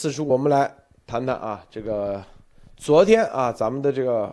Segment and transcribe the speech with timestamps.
[0.00, 0.72] 此时我们来
[1.08, 2.24] 谈谈啊，这个
[2.76, 4.32] 昨天啊，咱们的这个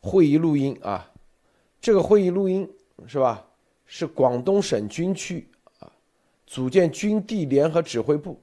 [0.00, 1.06] 会议录音啊，
[1.78, 2.66] 这个会议录音
[3.06, 3.44] 是吧？
[3.84, 5.46] 是广东省军区
[5.80, 5.92] 啊，
[6.46, 8.40] 组建军地联合指挥部，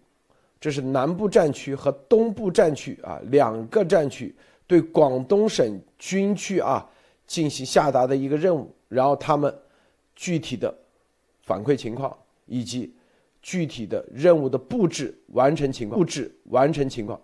[0.60, 4.36] 这是南部战区和东部战区啊两个战区
[4.68, 6.88] 对广东省军区啊
[7.26, 9.52] 进行下达的一个任务，然后他们
[10.14, 10.72] 具体的
[11.42, 12.16] 反馈情况
[12.46, 12.94] 以及。
[13.46, 17.22] 具体的任务的布置完成情况，布置完成情况，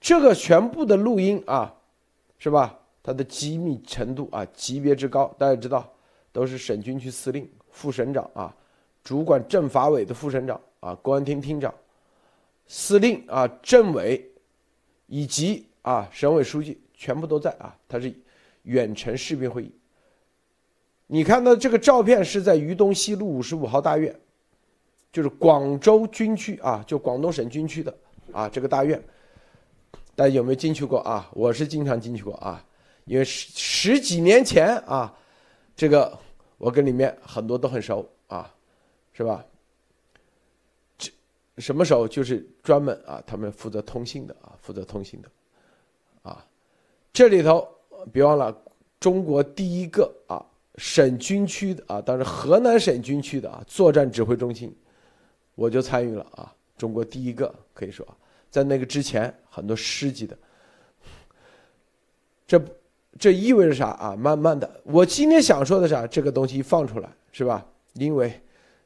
[0.00, 1.72] 这个全部的录音啊，
[2.38, 2.76] 是吧？
[3.04, 5.88] 它的机密程度啊，级别之高，大家知道，
[6.32, 8.52] 都是省军区司令、副省长啊，
[9.04, 11.72] 主管政法委的副省长啊，公安厅厅长、
[12.66, 14.28] 司令啊，政委，
[15.06, 17.78] 以及啊，省委书记全部都在啊。
[17.86, 18.12] 它是
[18.64, 19.72] 远程视频会议。
[21.06, 24.12] 你看到这个照片是在渝东西路五十五号大院。
[25.12, 27.92] 就是广州军区啊，就广东省军区的
[28.32, 29.02] 啊，这个大院，
[30.14, 31.28] 大家有没有进去过啊？
[31.32, 32.64] 我是经常进去过啊，
[33.06, 35.12] 因为十十几年前啊，
[35.74, 36.16] 这个
[36.58, 38.54] 我跟里面很多都很熟啊，
[39.12, 39.44] 是吧？
[40.96, 41.10] 这
[41.58, 45.28] 什么时候就是专门啊，他们负责通信的啊，负责通信的
[46.22, 46.46] 啊，
[47.12, 47.66] 这里头
[48.12, 48.56] 别忘了
[49.00, 50.40] 中国第一个啊
[50.76, 54.72] 省军区的啊，当时河南省军区的啊作战指挥中心。
[55.54, 58.06] 我就参与了啊，中国第一个可以说，
[58.50, 60.36] 在那个之前很多师级的，
[62.46, 62.62] 这
[63.18, 64.16] 这意味着啥啊？
[64.16, 66.06] 慢慢的，我今天想说的啥？
[66.06, 67.66] 这个东西放出来是吧？
[67.94, 68.40] 因为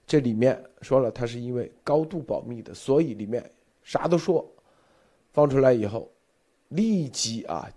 [0.06, 3.48] 这里面说了，它是因为高度保密的，所以里面
[3.82, 4.44] 啥都说。
[5.32, 6.08] 放出来以后，
[6.68, 7.68] 立即啊，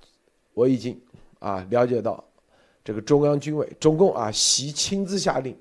[0.54, 1.00] 我已经
[1.40, 2.24] 啊了解到，
[2.84, 5.58] 这个中央军委中共啊，习亲自下令，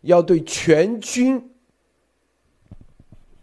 [0.00, 1.40] 要对全军。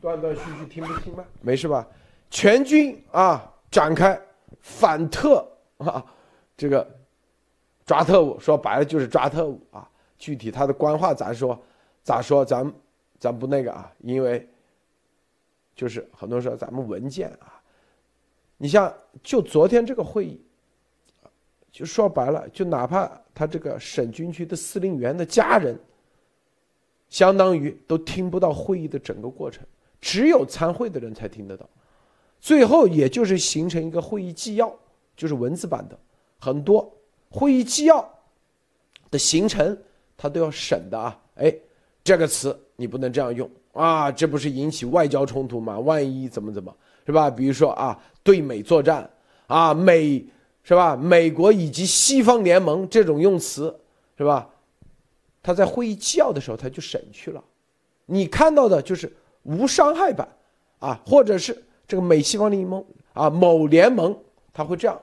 [0.03, 1.23] 断断续续听不清吗？
[1.39, 1.87] 没事吧？
[2.29, 4.21] 全军啊，展开
[4.59, 6.05] 反特啊，
[6.57, 6.85] 这个
[7.85, 9.89] 抓特务，说白了就是抓特务啊。
[10.17, 11.58] 具体他的官话咋说？
[12.03, 12.43] 咋说？
[12.43, 12.69] 咱
[13.17, 14.45] 咱不那个啊，因为
[15.73, 17.63] 就是很多人说咱们文件啊，
[18.58, 18.93] 你像
[19.23, 20.45] 就昨天这个会议，
[21.71, 25.80] 就说白了，就哪怕他这个省军区的司令员的家人，
[27.08, 29.65] 相当于都听不到会议的整个过程。
[30.03, 31.65] 只有参会的人才听得到，
[32.41, 34.69] 最后也就是形成一个会议纪要，
[35.15, 35.97] 就是文字版的，
[36.37, 36.93] 很多
[37.30, 38.05] 会议纪要
[39.09, 39.77] 的形成，
[40.17, 41.17] 他都要审的啊。
[41.36, 41.55] 哎，
[42.03, 45.80] 这个词你不能这样用啊，这不是引起外交冲突吗？
[45.80, 46.75] 万一怎么怎么，
[47.05, 47.30] 是吧？
[47.30, 49.09] 比如说啊，对美作战
[49.47, 50.21] 啊，美
[50.63, 50.97] 是吧？
[50.97, 53.73] 美国以及西方联盟这种用词
[54.17, 54.49] 是吧？
[55.42, 57.42] 他在会议纪要的时候他就审去了，
[58.05, 59.09] 你看到的就是。
[59.43, 60.27] 无伤害版，
[60.80, 62.83] 啊，或者是这个美西方联盟
[63.14, 64.17] 啊，某联盟，
[64.54, 65.02] 他会这样，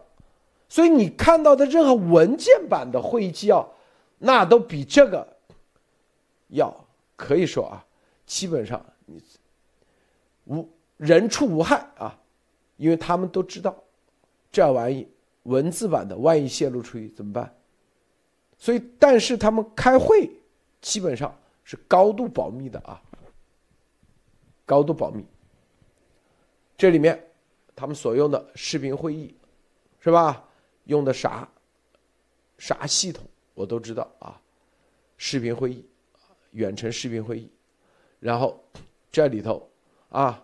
[0.68, 3.66] 所以你看到的任何文件版的会议纪要，
[4.18, 5.26] 那都比这个
[6.48, 6.74] 要
[7.16, 7.84] 可以说啊，
[8.26, 9.22] 基本上你
[10.44, 12.18] 无人畜无害啊，
[12.76, 13.74] 因为他们都知道
[14.50, 15.06] 这玩意
[15.44, 17.54] 文字版的万一泄露出去怎么办？
[18.58, 20.30] 所以，但是他们开会
[20.82, 21.34] 基本上
[21.64, 23.00] 是高度保密的啊。
[24.70, 25.26] 高度保密。
[26.78, 27.20] 这里面，
[27.74, 29.34] 他们所用的视频会议，
[29.98, 30.48] 是吧？
[30.84, 31.48] 用的啥？
[32.56, 34.40] 啥系统我都知道啊。
[35.16, 35.84] 视频会议，
[36.52, 37.50] 远程视频会议，
[38.20, 38.62] 然后
[39.10, 39.68] 这里头
[40.08, 40.40] 啊，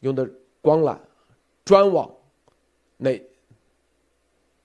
[0.00, 0.28] 用的
[0.60, 0.98] 光缆、
[1.64, 2.12] 专网，
[2.96, 3.22] 那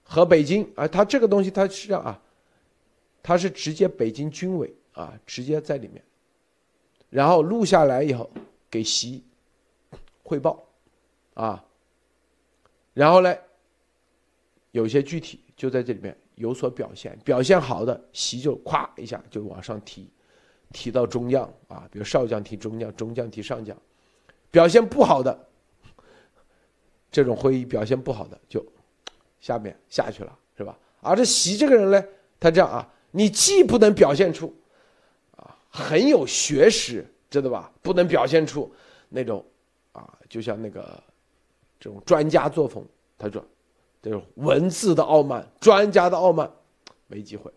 [0.04, 2.20] 和北京啊，它这个东西它是这样啊，
[3.22, 6.04] 它是直接北京军委啊，直接在里面，
[7.12, 8.28] 然后录下来以后。
[8.70, 9.24] 给习
[10.22, 10.64] 汇报，
[11.34, 11.66] 啊，
[12.94, 13.36] 然后呢，
[14.72, 20.08] 有些具体就在这里面有所表现，表现好的习就咵一下就往上提，
[20.72, 23.76] 提到中将啊，比如少将提中将，中将提上将，
[24.52, 25.48] 表现不好的，
[27.12, 28.64] 这种会议表现不好的就
[29.42, 30.78] 下面下去了，是吧？
[31.02, 32.04] 而这习这个人呢，
[32.40, 34.56] 他这样啊，你既不能表现出
[35.36, 37.04] 啊很有学识。
[37.30, 37.72] 知道吧？
[37.82, 38.72] 不能表现出
[39.08, 39.46] 那种
[39.92, 41.02] 啊，就像那个
[41.80, 42.84] 这种专家作风。
[43.18, 43.44] 他说，
[44.02, 46.50] 这种文字的傲慢，专家的傲慢，
[47.08, 47.52] 没机会。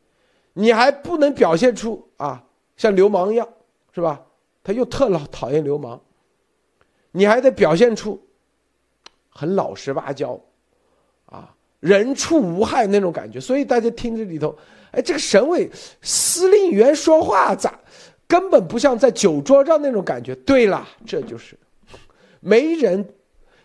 [0.52, 2.44] 你还不能表现出啊，
[2.76, 3.48] 像流氓一样，
[3.94, 4.20] 是吧？
[4.62, 6.00] 他又特老讨厌流氓。
[7.12, 8.20] 你还得表现出
[9.28, 10.38] 很老实巴交，
[11.26, 13.40] 啊，人畜无害那种感觉。
[13.40, 14.56] 所以大家听这里头，
[14.92, 15.70] 哎，这个省委
[16.00, 17.78] 司令员说话咋？
[18.32, 20.34] 根本不像在酒桌上那种感觉。
[20.37, 21.55] 对了，这就是
[22.40, 23.06] 没人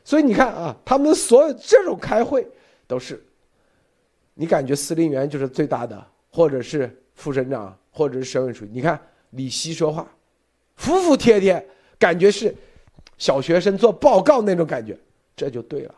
[0.04, 2.46] 所以你看啊，他们所有这种开会
[2.86, 3.26] 都是，
[4.34, 8.72] 你感觉司令员就是最大的，或者是副省长，或者是省委书记。
[8.74, 9.00] 你看
[9.30, 10.06] 李希说话，
[10.76, 11.66] 服服帖帖，
[11.98, 12.54] 感觉是
[13.18, 15.00] 小学生做报告那种感觉，
[15.34, 15.96] 这就对了。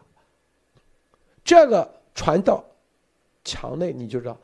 [1.44, 2.64] 这个传到
[3.44, 4.38] 墙内，你就知道，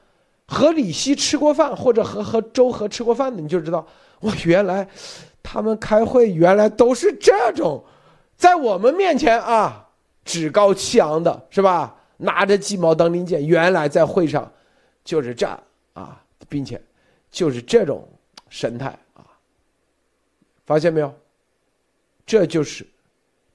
[0.47, 3.88] 和李希吃过饭，或者和和周和吃过饭的，你就知道，
[4.21, 4.88] 哇，原来
[5.42, 7.83] 他们开会原来都是这种，
[8.38, 9.89] 在我们面前啊，
[10.24, 11.95] 趾高气昂的是吧？
[12.18, 14.50] 拿着鸡毛当令箭，原来在会上
[15.03, 15.47] 就是这
[15.94, 16.81] 啊，并且
[17.30, 18.07] 就是这种
[18.47, 19.25] 神态啊，
[20.65, 21.13] 发现没有？
[22.25, 22.88] 这就是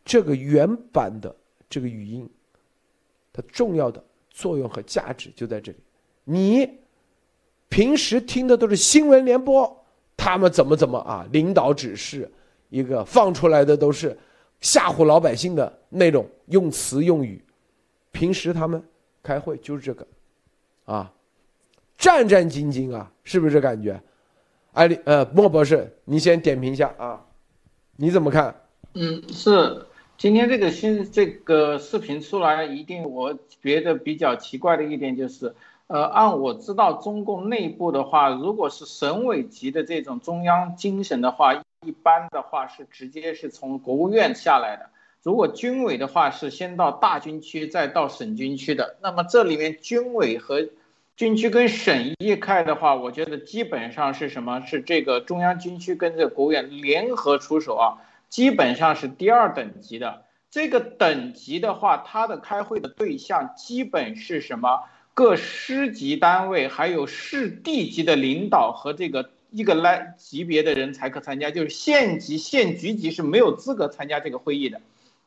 [0.05, 1.35] 这个原版的
[1.69, 2.29] 这个语音。
[3.33, 5.79] 它重要的作用和价值就在这里。
[6.31, 6.79] 你
[7.69, 9.85] 平时听的都是新闻联播，
[10.17, 11.27] 他们怎么怎么啊？
[11.33, 12.31] 领导指示，
[12.69, 14.17] 一个放出来的都是
[14.61, 17.45] 吓唬老百姓的那种用词用语。
[18.13, 18.81] 平时他们
[19.25, 20.07] 开会就是这个，
[20.85, 21.13] 啊，
[21.99, 24.01] 战战兢兢啊，是不是这感觉？
[24.73, 27.27] 艾丽，呃，莫博士，你先点评一下啊，
[27.97, 28.55] 你怎么看？
[28.95, 29.85] 嗯，是。
[30.17, 35.55] 今天这个新这个视频出来，一定我觉得比较奇怪的一点就是，
[35.91, 41.53] 呃，按我知道中共内部的话，如果是省委级的这种中央精神的话，
[41.85, 44.85] 一般的话是直接是从国务院下来的；
[45.25, 48.99] 如果军委的话是先到大军区，再到省军区的。
[49.03, 50.65] 那么这里面军委和
[51.17, 54.61] 军区跟省一开的话，我觉得基本上是什么？
[54.61, 57.99] 是这个中央军区跟这个国务院联合出手啊。
[58.29, 60.23] 基本上是第二等级的，
[60.53, 64.85] 这个等级的话，它的开会的对象基本是什么？
[65.21, 74.81] 各师级单位还有市地级的领导和这个一个来级别的人才可参加，就是县级、县局级是没有资格参加这个会议的。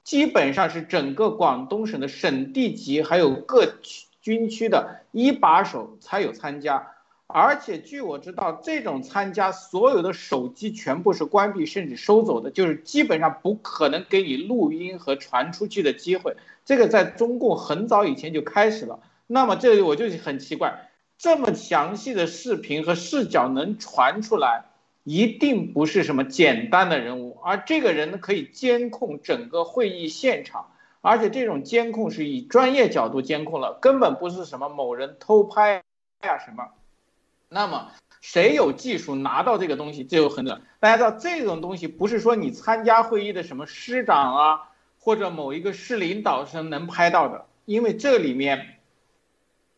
[0.03, 6.87] 基本上是整个广东省的省地级还有各区军区的一把手才有参加。
[7.27, 16.35] 而且据我知道，这种参加所有的手机全部是关闭甚至收走的，就是基本上不可能给你录音和传出去的机会。
[16.65, 18.99] 这个在中共很早以前就开始了。
[19.27, 24.65] 那么这里我就很奇怪，这么详细的视频和视角能传出来，
[25.03, 30.71] 一定不是什么简单的人物，而这个人呢可以监控整个会议现场，
[31.01, 35.83] 而且这种监控是以专业角度监控了，根本不是什么某人偷拍
[36.21, 36.69] 呀什么。
[37.49, 40.59] 那么谁有技术拿到这个东西，就有很多。
[40.79, 44.61] 大家知道这种东西不是说你参加会议的什么师长啊，
[44.99, 48.72] 或者某一个市领导是能拍到的，因为这里面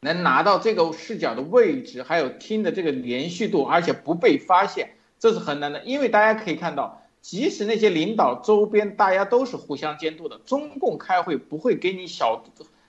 [0.06, 5.84] 能拿到这个视角的位置，还有听的这个连续度，而且不被发现，这是很难的。
[5.84, 12.46] 因为大家可以看到，即使那些领导周边大家都是互相监督的，中共开会不会给你小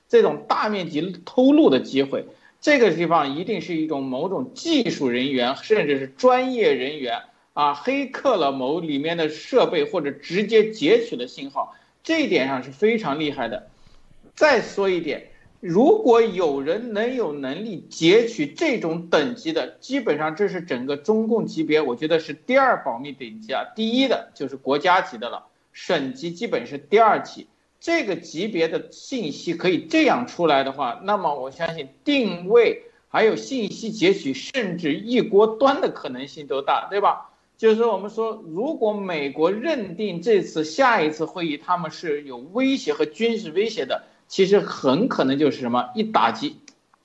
[0.08, 2.26] 这种大面积偷录的机会。
[2.60, 7.22] 这个地方一定是一种某种技术人员，甚至是专业人员
[7.54, 13.68] 啊，黑客了某里面的设备，或者直接截取了信号，这一点上是非常厉害的。
[14.34, 15.30] 再说一点，
[15.66, 27.48] 如果有人能有能力截取这种等级的，基本上这是整个中共级别，我觉得是第二保密等级啊，第一的就是国家级的了，省级基本是第二级。
[27.80, 37.32] 这个级别的信息可以这样出来的话，那么我相信定位还有信息截取，甚至一锅端的可能性都大，对吧？
[37.58, 46.56] 就是我们说，如果美国认定这次下一次会议他们是有威胁和军事威胁的，其实很可能就是什么一打击，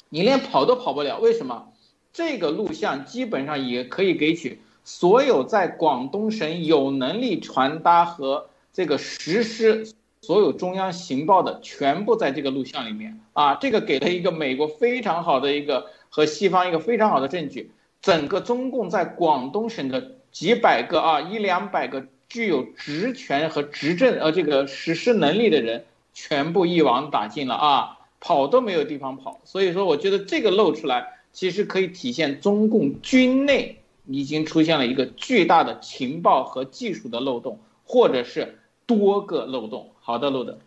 [0.10, 1.20] 你连跑都跑不了。
[1.20, 1.68] 为什么？
[2.14, 9.88] 这个录像基本上也可以给取所有在广东省有能力传达和这个实施。
[10.24, 17.72] 所有中央情报的全部在这个录像里面啊，这个给了一个美国非常好的一个和西方一个非常好的证据。
[18.04, 29.40] 整个中共在广东省的几百个啊一两百个具有职权和执政呃这个实施能力的人，全部一网打尽了啊，跑都没有地方跑。
[29.44, 39.90] 所以说，我觉得这个露出来，其实可以体现中共军内已经出现了一个巨大的情报和技术的漏洞，或者是多个漏洞。
[40.00, 40.58] 好的，路的。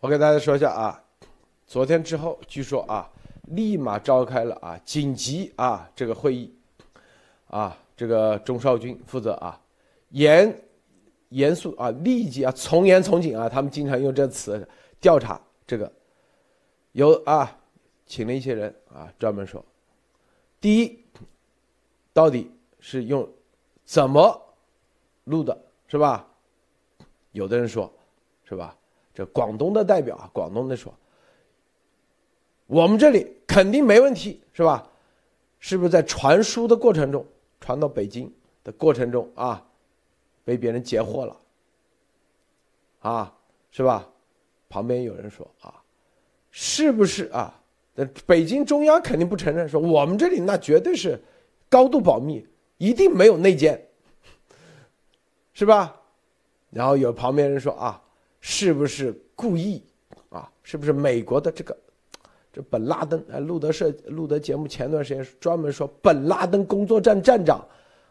[0.00, 1.02] 我给大家说一下啊，
[1.66, 3.08] 昨天之后，据说啊，
[3.48, 6.52] 立马召开了啊紧急啊这个会议，
[7.46, 9.58] 啊，这个钟少军负责啊，
[10.10, 10.60] 严
[11.28, 14.68] 严肃啊，立即啊从严从紧啊，他们经常用这词
[15.02, 15.92] 调查这个，
[16.92, 17.60] 有啊，
[18.06, 19.62] 请了一些人啊，专门说，
[20.58, 21.04] 第一，
[22.14, 23.30] 到底是用
[23.84, 24.40] 怎么
[25.24, 26.26] 录的，是吧？
[27.32, 27.92] 有的人说。
[28.44, 28.76] 是吧？
[29.14, 30.92] 这广东的代表啊，广东的说，
[32.66, 34.86] 我们这里肯定没问题，是吧？
[35.58, 37.24] 是不是在传输的过程中，
[37.60, 38.30] 传到北京
[38.62, 39.66] 的过程中啊，
[40.44, 41.40] 被别人截获了？
[42.98, 43.34] 啊，
[43.70, 44.06] 是吧？
[44.72, 45.74] 旁边有人说啊，
[46.50, 47.60] 是不是啊？
[48.24, 51.20] 北京中央肯定不承认，说我们这里那绝对是
[51.68, 52.46] 高度保密，
[52.78, 53.78] 一定没有内奸，
[55.52, 55.94] 是吧？
[56.70, 58.00] 然后有旁边人说啊。
[58.44, 59.80] 是不是故意
[60.28, 60.50] 啊？
[60.64, 61.76] 是不是美国的这个
[62.52, 63.24] 这本拉登？
[63.30, 67.64] 哎，路德社路德节目前段时间专门说本拉登工作站站长，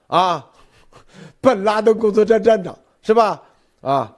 [0.08, 0.50] 啊，
[1.41, 3.44] 本拉登工作站站长是吧？
[3.82, 4.18] 啊，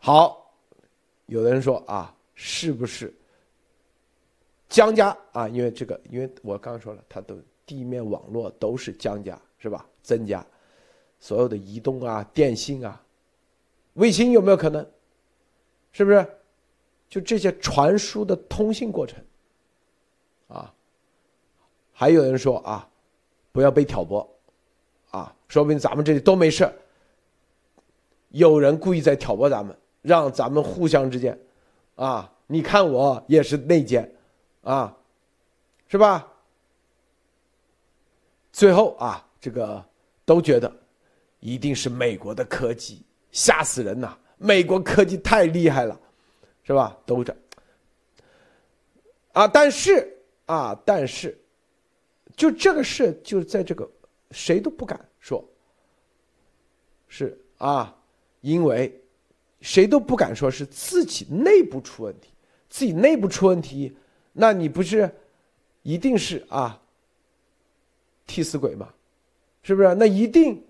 [0.00, 0.52] 好，
[1.26, 3.14] 有的人说啊，是不是
[4.68, 5.48] 江家啊？
[5.48, 9.86] 因为这个，因为我刚刚说了，它的地面网络都是江家是吧？
[10.02, 10.44] 增加。
[11.18, 13.00] 所有的移动啊、电信啊、
[13.92, 14.84] 卫星有没有可能？
[15.92, 16.26] 是不是？
[17.10, 19.22] 就这些传输的通信过程，
[20.46, 20.72] 啊，
[21.92, 22.88] 还有人说啊，
[23.50, 24.26] 不要被挑拨，
[25.10, 26.72] 啊，说不定咱们这里都没事
[28.28, 31.38] 有人故意在挑拨咱们，让咱们互相之间，
[31.94, 34.10] 啊，你看我也是内奸，
[34.62, 34.96] 啊，
[35.88, 36.26] 是吧？
[38.52, 39.84] 最后啊，这个
[40.24, 40.72] 都觉得。
[41.42, 43.02] 一定是美国的科技，
[43.32, 44.14] 吓死人呐！
[44.36, 45.98] 美国科技太厉害了，
[46.62, 46.94] 是吧？
[47.06, 47.34] 都这
[49.32, 50.14] 啊，但是
[50.44, 51.40] 啊，但是，
[52.36, 53.90] 就这个事，就在这个
[54.32, 55.42] 谁都不敢说，
[57.08, 57.96] 是啊，
[58.42, 59.02] 因为
[59.60, 62.30] 谁都不敢说是自己内部出问题，
[62.68, 63.96] 自己内部出问题，
[64.32, 65.10] 那你不是
[65.82, 66.80] 一定是啊
[68.26, 68.88] 替死鬼吗？
[69.62, 69.94] 是不是？
[69.94, 70.62] 那一定。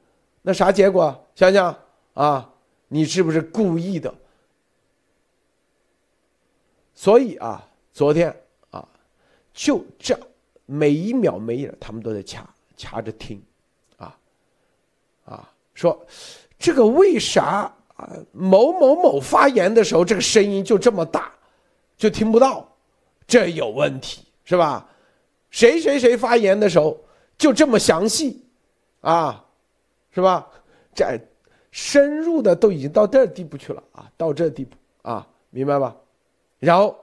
[0.42, 1.28] 那啥结果？
[1.34, 1.78] 想想
[2.14, 2.50] 啊，
[2.88, 4.14] 你是不是故意的？
[6.94, 8.34] 所以啊，昨天
[8.70, 8.88] 啊，
[9.52, 10.18] 就这
[10.64, 13.42] 每一秒每一他们都在掐掐着听，
[13.98, 14.18] 啊
[15.26, 16.06] 啊，说
[16.58, 17.70] 这个为啥
[18.32, 21.32] 某某某发言的时候这个声音就这么大，
[21.96, 22.66] 就听不到？
[23.26, 24.88] 这有问题是吧？
[25.50, 26.98] 谁谁谁发言的时候
[27.38, 28.44] 就这么详细
[29.00, 29.44] 啊？
[30.12, 30.48] 是吧？
[30.92, 31.18] 这
[31.70, 35.94] 深入的都已经到这地步去了啊，到这地步啊，明白吧？
[36.58, 36.98] 然后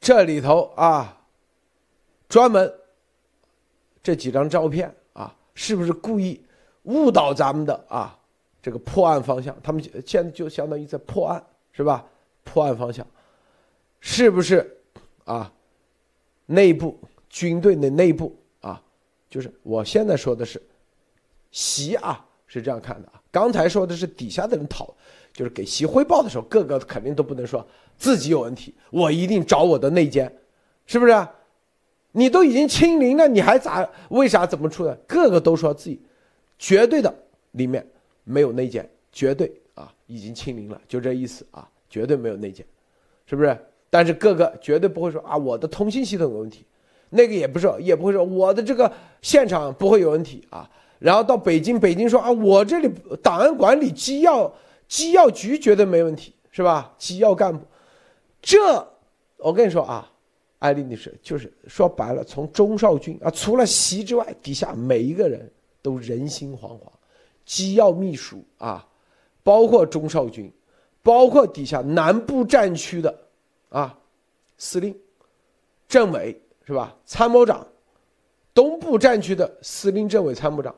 [0.00, 1.16] 这里头啊，
[2.28, 2.72] 专门
[4.02, 6.44] 这几张照片啊，是不是故意
[6.82, 8.17] 误导咱们的啊？
[8.62, 12.04] 这个破案方向，他们现在就相当于在破案，是吧？
[12.44, 13.06] 破案方向
[14.00, 14.78] 是不是
[15.24, 15.52] 啊？
[16.46, 16.98] 内部
[17.28, 18.82] 军队的内部啊，
[19.28, 20.62] 就是我现在说的是。
[21.50, 24.94] 习啊是这样看的啊，刚才说的是底下的人讨，
[25.32, 30.30] 就是给习汇报的时候，个个肯定都不能说自己有问题，我一定找我的内奸，
[30.84, 31.28] 是不是？
[32.12, 33.88] 你都已经清零了，你还咋？
[34.10, 34.94] 为啥怎么出来？
[35.06, 36.00] 个个都说自己
[36.58, 37.12] 绝对的
[37.52, 37.86] 里面
[38.28, 42.64] 没有内奸，绝对啊已经清零了，就这意思啊，绝对没有内奸，
[43.26, 43.56] 是不是？
[43.88, 46.64] 但是个个绝对不会说啊，我的通信系统有问题，
[47.08, 48.92] 那个也不是，也不会说我的这个
[49.22, 50.68] 现场不会有问题啊。
[50.98, 52.90] 然后到北京，北京说啊，我这里
[53.22, 54.52] 档案管理、机要、
[54.86, 56.94] 机要局绝对没问题，是吧？
[56.98, 57.64] 机要干部，
[58.42, 58.58] 这
[59.38, 60.10] 我跟你说啊，
[60.58, 66.82] 艾丽女士就是说白了，从钟少军啊，除了习之外，底下每一个人都人心惶惶。
[67.48, 68.86] 机要秘书啊，
[69.42, 70.52] 包括钟少军，
[71.02, 73.18] 包括底下南部战区的
[73.70, 73.98] 啊
[74.58, 74.94] 司令、
[75.88, 76.94] 政委是吧？
[77.06, 77.66] 参谋长，
[78.52, 80.74] 东部战区的司令、政委、参谋长。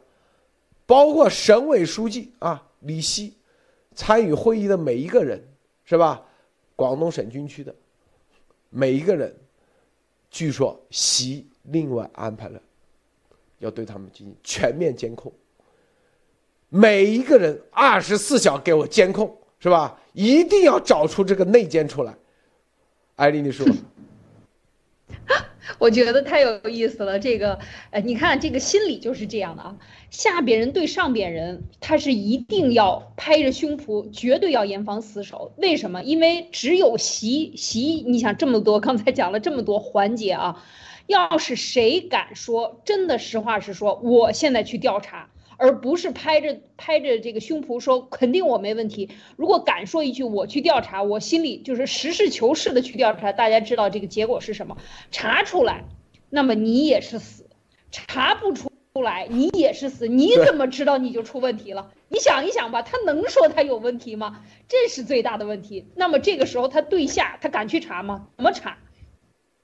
[0.86, 3.34] 包括省委书记啊，李希，
[3.96, 5.42] 参与会议的每一个人，
[5.84, 6.24] 是吧？
[6.76, 7.74] 广东省军区的
[8.68, 9.34] 每一个人，
[10.30, 12.62] 据说习另外安排了，
[13.58, 15.32] 要对他们进行全面监控。
[16.70, 20.00] 每一个人二十四小时给我监控，是吧？
[20.12, 22.14] 一定要找出这个内奸出来。
[23.16, 23.66] 艾丽，你说。
[25.78, 27.58] 我觉得太有意思了，这个，
[27.90, 29.76] 呃，你看这个心理就是这样的啊，
[30.10, 35.52] 下边人对上边人，他是一定要拍着胸脯，绝对要严防死守。
[35.56, 36.02] 为什么？
[36.02, 40.62] 因为只有习习，你想这么多，刚才讲了这么多环节啊，
[41.06, 45.29] 要是谁敢说真的实话实说，我现在去调查。
[45.60, 49.10] 而不是拍着拍着这个胸脯说肯定我没问题。
[49.36, 54.78] 如果敢说一句我去调查，我心里就是实事求是的去调查，大家知道这个结果是什么？
[55.10, 55.84] 查出来，
[56.30, 57.44] 那么你也是死；
[57.90, 61.92] 查不出出来，你也是死，你怎么知道你就出问题了？
[62.08, 64.42] 你想一想吧，他能说他有问题吗？
[64.66, 65.84] 这是最大的问题。
[65.94, 68.28] 那么这个时候他对下他敢去查吗？
[68.36, 68.78] 怎么查？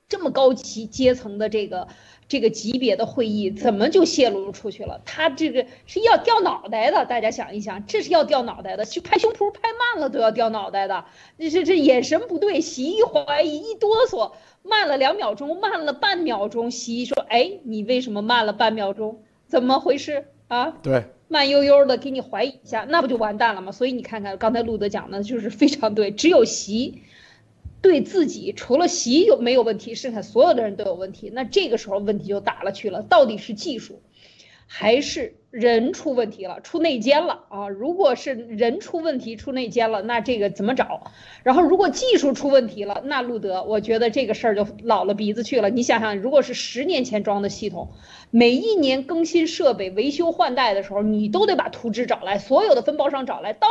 [0.09, 1.89] 这么高级阶层的这个
[2.29, 5.01] 这个级别的会议，怎么就泄露出去了？
[5.05, 11.05] 他这个是要掉脑袋的，大家想一想，这是要掉脑袋的，去拍胸脯拍慢了都要掉脑袋的。
[11.39, 14.33] 这这这眼神不对，洗一怀疑一哆嗦。
[14.69, 16.73] 慢了两秒钟，慢了半秒钟。
[16.73, 19.23] 西医说：“哎，你为什么慢了半秒钟？
[19.47, 23.71] 怎么回事啊？”对，慢悠悠的给你怀疑一下，那不就完蛋了吗？
[23.71, 26.11] 所以你看看刚才路德讲的，就是非常对。
[26.11, 27.01] 只有习
[27.87, 31.31] 对自己，除了习有没有问题，剩下所有的人都有问题。
[31.33, 34.03] 那这个时候问题就大了去了，到底是技术，
[34.67, 35.37] 还是？
[35.53, 37.71] 人出问题了，出内奸了啊！
[37.71, 41.13] 如果是人出问题，出内奸了，那这个怎么找？
[41.45, 45.71] 然后如果技术出问题了，那路德，我觉得这个事儿就老了鼻子去了。
[45.71, 47.93] 你想想，如果是十年前装的系统，
[48.31, 53.67] 每一年更新设备、维修换代的时候，你都得把图纸找来，所有的分包商找来，到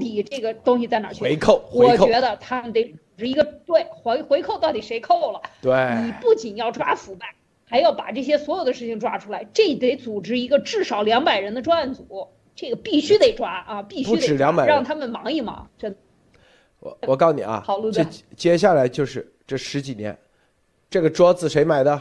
[0.00, 1.20] 底这个东西在哪去？
[1.20, 5.42] 回扣，我觉得他们得是一个对回回扣，到底谁扣了？
[5.60, 5.72] 对，
[6.04, 7.34] 你不仅要抓腐败。
[7.70, 15.68] 还要把这些所有的事情抓出来，这得组织一个至少两百人的专案组，这个必须得抓啊，必须得抓两百让他们忙一忙。
[15.76, 15.94] 真，
[16.80, 18.02] 我我告诉你啊，好这
[18.34, 20.18] 接下来就是这十几年，
[20.88, 22.00] 这个桌子谁买的？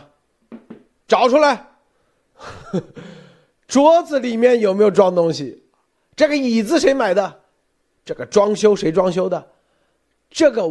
[1.05, 1.67] 找出来，
[3.67, 5.65] 桌子里面有没有装东西？
[6.15, 7.41] 这个椅子谁买的？
[8.05, 9.45] 这个装修谁装修的？
[10.29, 10.63] 这个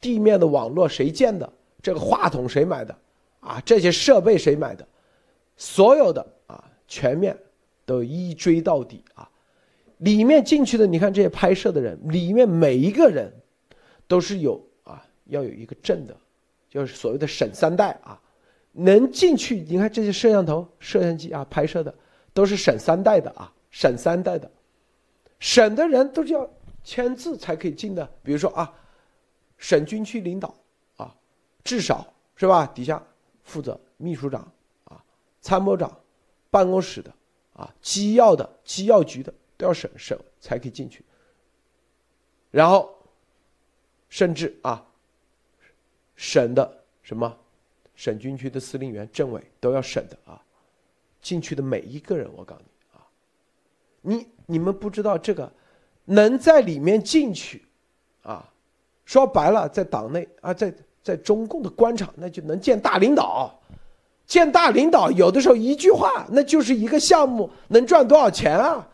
[0.00, 1.52] 地面的网络谁建的？
[1.80, 2.96] 这个话筒谁买的？
[3.40, 4.86] 啊，这些设备谁买的？
[5.56, 7.36] 所有的啊，全面
[7.86, 9.28] 都一追到底啊！
[9.98, 13.32] 里面进去的，你看这些拍摄的人，里面每一个人
[14.06, 16.16] 都是有啊，要有一个证的，
[16.68, 18.20] 就是所谓的审三代啊，
[18.72, 19.64] 能进去。
[19.68, 21.92] 你看这些摄像头、摄像机啊，拍摄的
[22.32, 24.48] 都是审三代的啊，审三代的，
[25.40, 26.48] 审的人都是要
[26.84, 28.08] 签字才可以进的。
[28.22, 28.72] 比如说啊，
[29.58, 30.54] 省军区领导
[30.96, 31.14] 啊，
[31.62, 32.66] 至少是吧？
[32.66, 33.02] 底下。
[33.44, 34.52] 负责秘书长
[34.84, 35.02] 啊，
[35.40, 35.90] 参谋长
[36.50, 37.10] 办公室的
[37.54, 41.02] 啊，机要的机要局的都要审审才可以进去。
[42.50, 42.94] 然后，
[44.10, 44.86] 甚至啊，
[46.14, 47.38] 省的什么
[47.94, 50.44] 省军区的司令员、政委都要审的啊，
[51.22, 53.08] 进去的每一个人，我告诉你啊，
[54.02, 55.50] 你你们不知道这个
[56.04, 57.64] 能在里面进去
[58.24, 58.52] 啊，
[59.08, 60.70] 说白了，在党内啊，在。
[61.00, 63.58] 在中共的官场，那就能见大领导，
[64.26, 68.86] 见大领导，有的时候一句话，那就是一个项目能赚多少钱啊？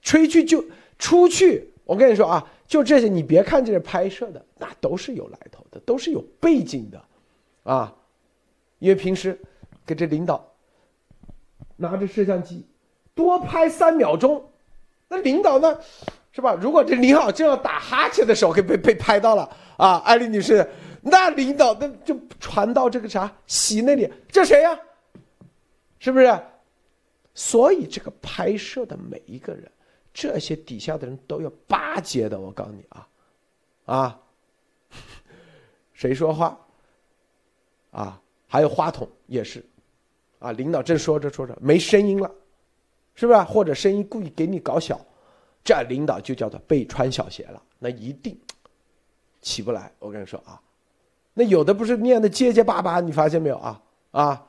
[0.00, 0.64] 吹去就
[0.98, 7.04] 出去，我跟你说啊，就这些，你别看这是拍摄的，那都是有来头的，都是有背景的，
[7.64, 7.94] 啊，
[8.78, 9.38] 因为平时
[9.84, 10.42] 给这领导
[11.76, 12.64] 拿着摄像机
[13.14, 14.42] 多拍三秒钟，
[15.08, 15.78] 那领导呢，
[16.38, 16.54] 是吧？
[16.54, 20.64] 如果这领导正要打哈欠的时候，给被被拍到了啊，艾丽女士。
[21.02, 24.78] 那领导那就传到这个啥席那里，这谁呀？
[25.98, 26.40] 是不是？
[27.34, 29.68] 所以这个拍摄的每一个人，
[30.14, 32.38] 这些底下的人都要巴结的。
[32.38, 33.08] 我告诉你啊，
[33.86, 34.20] 啊，
[35.92, 36.56] 谁说话？
[37.90, 39.64] 啊，还有话筒也是，
[40.38, 42.30] 啊，领导正说着说着没声音了，
[43.16, 43.40] 是不是？
[43.40, 45.00] 或者声音故意给你搞小，
[45.64, 48.38] 这领导就叫做被穿小鞋了，那一定
[49.42, 49.92] 起不来。
[49.98, 50.60] 我跟你说啊。
[51.34, 53.80] 那有的不是念的结结巴巴，你发现没有啊？
[54.10, 54.46] 啊，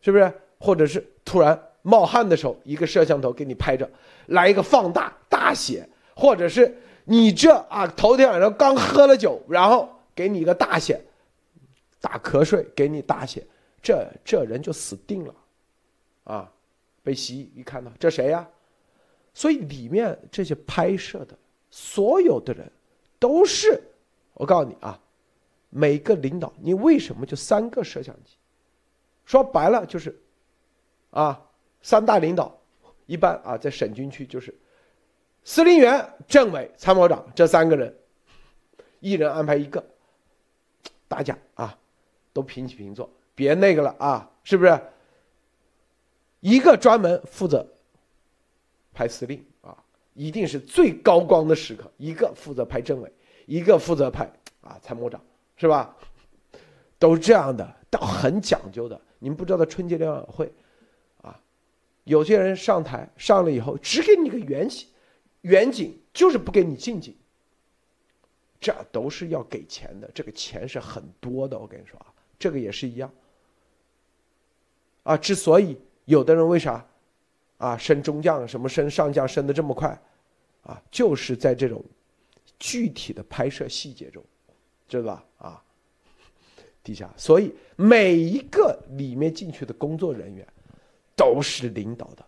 [0.00, 0.32] 是不是？
[0.58, 3.90] 或者是突然冒汗的时候，一个摄像头给你拍着，
[4.26, 11.04] 来一个放大大写，或者是你这啊头天晚上刚喝了酒，然后给你一个大写，
[12.00, 13.44] 打瞌睡给你大写，
[13.82, 15.34] 这这人就死定了，
[16.24, 16.52] 啊，
[17.02, 18.48] 被袭一看到这谁呀？
[19.36, 21.36] 所以里面这些拍摄的
[21.70, 22.72] 所有的人
[23.18, 23.82] 都是，
[24.32, 24.98] 我告诉你啊。
[25.68, 28.34] 每个领导，你为什么就三个摄像机？
[29.26, 30.18] 说白了就是，
[31.10, 31.38] 啊，
[31.82, 32.58] 三大领导，
[33.04, 34.54] 一般啊在省军区就是
[35.44, 37.94] 司令员、政委、参谋长这三个人，
[39.00, 39.84] 一人安排一个，
[41.08, 41.76] 大家啊
[42.32, 44.80] 都平起平坐，别那个了啊，是不是？
[46.40, 47.66] 一个专门负责
[48.96, 49.76] 拍司令啊，
[50.14, 53.12] 一定是最高光的时刻；一个负责拍政委，
[53.44, 54.24] 一个负责拍
[54.62, 55.20] 啊参谋长。
[55.58, 55.96] 是吧？
[56.98, 59.00] 都是这样的，都很讲究的。
[59.18, 60.52] 你们不知道的春节联欢晚会，
[61.22, 61.40] 啊，
[62.04, 64.86] 有些人上台上了以后，只给你个远景，
[65.40, 67.16] 远景就是不给你近景。
[68.60, 71.58] 这都是要给钱的，这个钱是很多的。
[71.58, 73.10] 我跟你说啊，这个也是一样。
[75.04, 76.86] 啊，之所以有的人为啥
[77.58, 79.98] 啊升中将什么升上将升的这么快
[80.62, 80.82] 啊？
[80.90, 81.84] 就是在这种
[82.58, 84.22] 具体的拍摄细节中，
[84.88, 85.24] 知道吧？
[85.38, 85.62] 啊，
[86.82, 90.46] 底下，所以每一个里面进去的工作人员
[91.14, 92.24] 都是领导的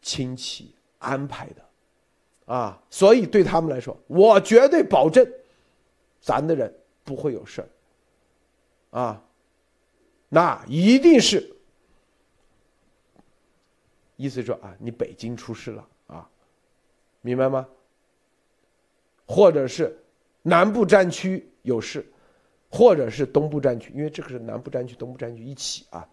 [0.00, 5.26] 亲戚安排的啊，所以对他们来说，我绝对保证
[6.20, 6.72] 咱的人
[7.04, 7.68] 不会有事儿
[8.98, 9.22] 啊。
[10.28, 11.54] 那一定是，
[14.22, 16.30] 意思说啊，你北京出事了啊，
[17.22, 17.68] 明白吗？
[19.26, 20.00] 或者是
[20.42, 22.06] 南部战区有事，
[22.70, 26.08] 或者是东部战区，因为这个是南部战区、东部战区一起啊。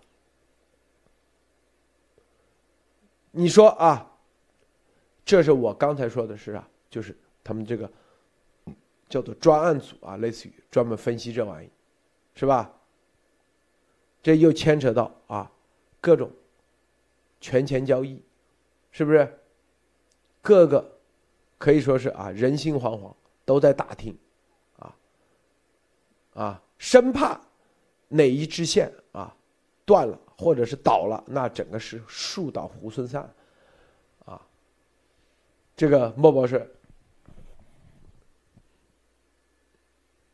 [3.30, 4.12] 你说啊，
[5.24, 7.88] 这是我刚才说的是啊，就是他们这个
[9.08, 11.70] 叫做专案组啊，类似于专门分析这玩意，
[12.34, 12.74] 是吧？
[14.24, 15.52] 这又牵扯到啊，
[16.02, 16.32] 各种
[17.40, 18.24] 权钱交易，
[18.92, 19.40] 是不是？
[20.42, 21.00] 各个
[21.58, 23.14] 可以说是啊，人心惶惶，
[23.46, 24.18] 都在打听，
[24.78, 24.96] 啊
[26.34, 27.40] 啊，生怕
[28.08, 29.36] 哪一支线啊
[29.86, 33.34] 断了，或者是倒了，那整个是树倒猢狲散，
[34.26, 34.42] 啊，
[35.76, 36.76] 这个莫博士。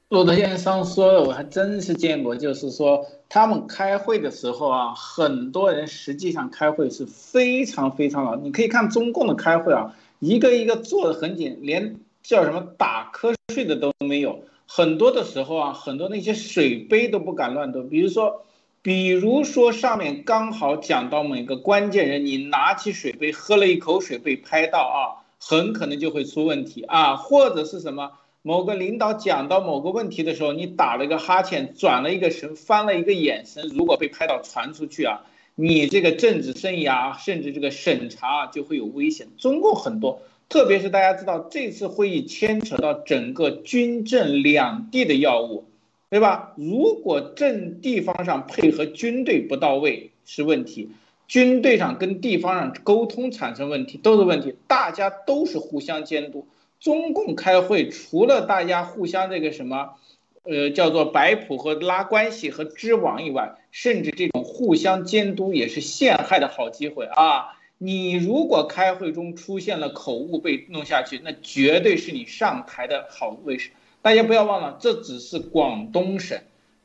[0.07, 8.35] 骆德先生说的，我还真是见过，就是说他们开会的时候啊，很多人实际上开会是非常非常老。
[8.35, 14.43] 你可以看中共的开会啊，一个一个坐的很紧，连叫什么打瞌睡的都没有。
[14.67, 17.89] 很多的时候啊，很多那些水杯都不敢乱动。
[17.89, 18.45] 比如说，
[18.83, 28.11] 比如说上面刚好讲到某个关键人，你拿起水杯喝了一口水被拍到啊，很可能就会出问题啊，或者是什么？
[28.47, 35.23] 某个领导讲到某个问题的时候，你打了一个哈欠，转了一个神，翻了一个眼神，如果被拍到传出去啊，
[35.55, 39.29] 你这个政治生涯甚至这个审查就会有危险。
[39.39, 45.65] 中共很多，特别是大家知道这次会议牵扯到整个军政两地的要务，
[46.11, 46.53] 对吧？
[46.55, 50.91] 如果政地方上配合军队不到位是问题，
[51.27, 56.45] 军队上跟地方上沟通产生问题都是问题，大家都是互相监督。
[56.79, 59.95] 中共开会，除了大家互相这个什么，
[60.43, 67.57] 呃，叫做摆谱和拉关系和织网以外，甚至这种互相监督也是陷害的好机会啊！
[67.79, 73.71] 你如果开会中出现了口误被弄下去，那绝对是你上台的好位置。
[74.03, 76.39] 大家不要忘了，这只是广东省，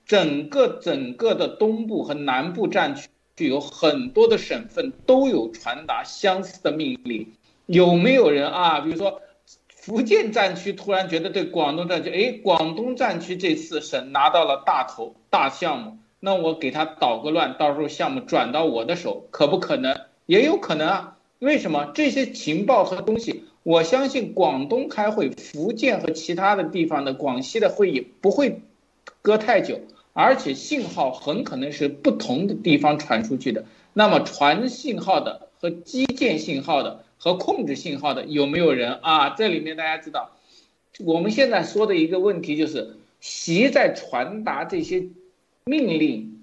[0.06, 7.34] 整个整个的东部和南部战区就有很多的省份都有传达相似的命令。
[7.66, 8.80] 有没有人啊？
[8.80, 9.20] 比如说。
[9.80, 19.98] 福建战区突然觉得对广东战区，哎，广东战区这次省拿到了大头大项目，那我给他捣个乱，到时候项目转到我的手，可不可能？
[20.26, 21.16] 也有可能啊。
[21.38, 23.44] 为什么这些情报和东西？
[23.62, 28.60] 我相信广东开会，福建和其他的地方的广西的会议不会
[29.22, 29.80] 隔太久，
[30.12, 33.64] 而且信号很可能是不同的地方传出去的。
[33.94, 37.04] 那么传信号的和基建信号的。
[37.22, 39.34] 和控制信号的有没有人啊？
[39.36, 40.30] 这里面大家知道，
[41.04, 45.04] 我们现在说的一个问题就是，习在传达这些
[45.64, 46.42] 命令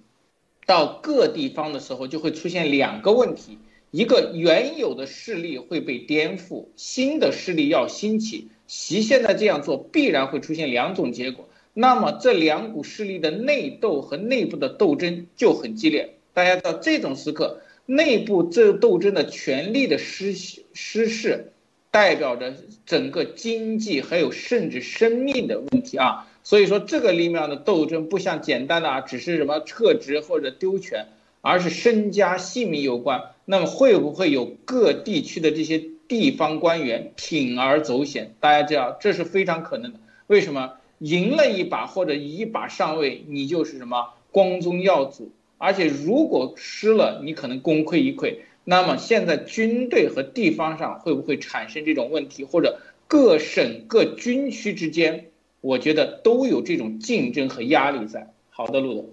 [0.68, 3.58] 到各地方的时候，就会出现两个问题：
[3.90, 8.50] 一个原有的势力会被颠覆，新的势力要兴起。
[8.68, 16.14] 习现在这样做必然会出现两种结果，那么这两股势力的内斗和内部的斗争就很激烈。
[16.34, 17.62] 大家知道这种时刻。
[17.88, 20.34] 内部这斗争的权力的失
[20.74, 21.54] 失势，
[21.90, 22.54] 代表着
[22.86, 26.28] 整个经济还有甚至生命的问题啊！
[26.44, 31.08] 所以说这个里面的斗争不像简单的啊，只是什么撤职或者丢权，
[31.42, 33.24] 而是身家性命有关。
[33.46, 38.36] 那么会不会有各地区的这些地方官员铤而走险？
[38.42, 40.00] 大家知道这是非常可能的。
[40.28, 45.32] 为什么赢了一把或者一把上位，你就是什么光宗耀祖？
[45.58, 48.38] 而且，如果失了，你可能功亏一篑。
[48.64, 52.44] 那么，现在军队和地方上会不会产生这种问题？
[52.44, 58.34] 或者各省各军区之间，我觉得都有这种竞争和压力在。
[58.50, 59.10] 好的，路总。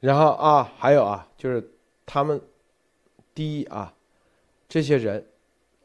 [0.00, 1.70] 然后啊，还有啊，就是
[2.06, 2.40] 他们
[3.34, 3.92] 第一啊，
[4.68, 5.26] 这些人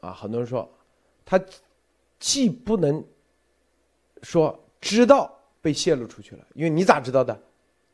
[0.00, 0.70] 啊，很多人说
[1.26, 1.38] 他
[2.20, 3.04] 既不能
[4.22, 7.38] 说知道被泄露出去了，因为你咋知道的？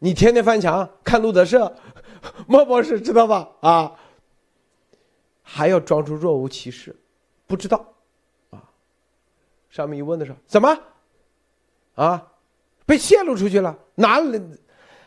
[0.01, 1.75] 你天天翻墙看路德社，
[2.49, 3.49] 莫博士知道吧？
[3.61, 3.97] 啊，
[5.43, 6.97] 还要装出若无其事，
[7.47, 7.87] 不知道，
[8.51, 8.63] 啊，
[9.69, 10.79] 上面一问的时候，怎么，
[11.95, 12.33] 啊，
[12.87, 13.79] 被泄露出去了？
[13.95, 14.41] 哪里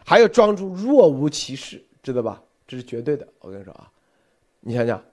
[0.06, 2.42] 还要装出若无其事，知道吧？
[2.68, 3.28] 这是绝对的。
[3.40, 3.92] 我跟你说啊，
[4.60, 5.04] 你想想，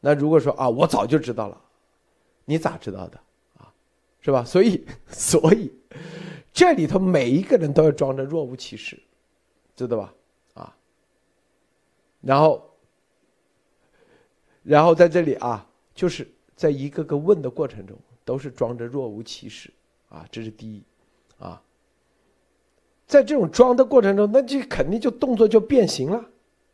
[0.00, 1.58] 那如果说啊，我早就知道了，
[2.44, 3.18] 你咋知道的
[3.58, 3.72] 啊？
[4.20, 4.44] 是吧？
[4.44, 5.72] 所以， 所以
[6.52, 9.00] 这里头每一个人都要装着若无其事，
[9.76, 10.14] 知道吧？
[10.54, 10.76] 啊，
[12.20, 12.70] 然后，
[14.62, 19.70] 然后在这里啊，就是在一个个问的过程中，都是装着若无其事
[20.08, 20.82] 啊，这是第一
[21.38, 21.60] 啊。
[23.06, 26.24] 在这种装的过程中，那就肯定就动作就变形了，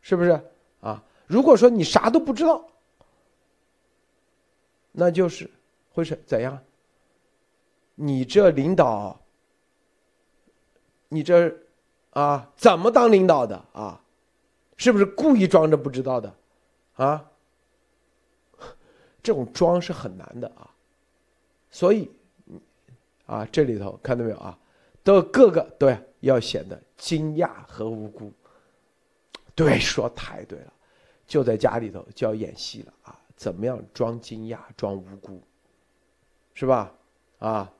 [0.00, 0.40] 是不是
[0.80, 1.02] 啊？
[1.26, 2.68] 如果说你啥都不知道，
[4.92, 5.50] 那就是
[5.92, 6.62] 会是怎样？
[7.94, 9.20] 你这领导，
[11.08, 11.54] 你这
[12.10, 14.02] 啊，怎么当领导的啊？
[14.76, 16.34] 是不是故意装着不知道的
[16.94, 17.30] 啊？
[19.22, 20.70] 这种装是很难的啊，
[21.70, 22.10] 所以
[23.26, 24.58] 啊，这里头看到没有啊？
[25.02, 25.98] 都各个对。
[26.20, 28.30] 要显得惊讶和无辜，
[29.54, 30.72] 对，说太对了，
[31.26, 33.18] 就在家里头就要演戏了啊！
[33.36, 35.40] 怎么样装惊讶、装无辜，
[36.52, 36.92] 是吧？
[37.38, 37.72] 啊，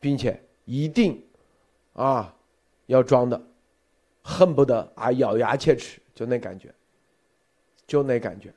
[0.00, 1.24] 并且一定
[1.92, 2.34] 啊
[2.86, 3.40] 要装的
[4.22, 6.72] 恨不得啊咬牙切齿，就那感觉，
[7.86, 8.52] 就那感觉，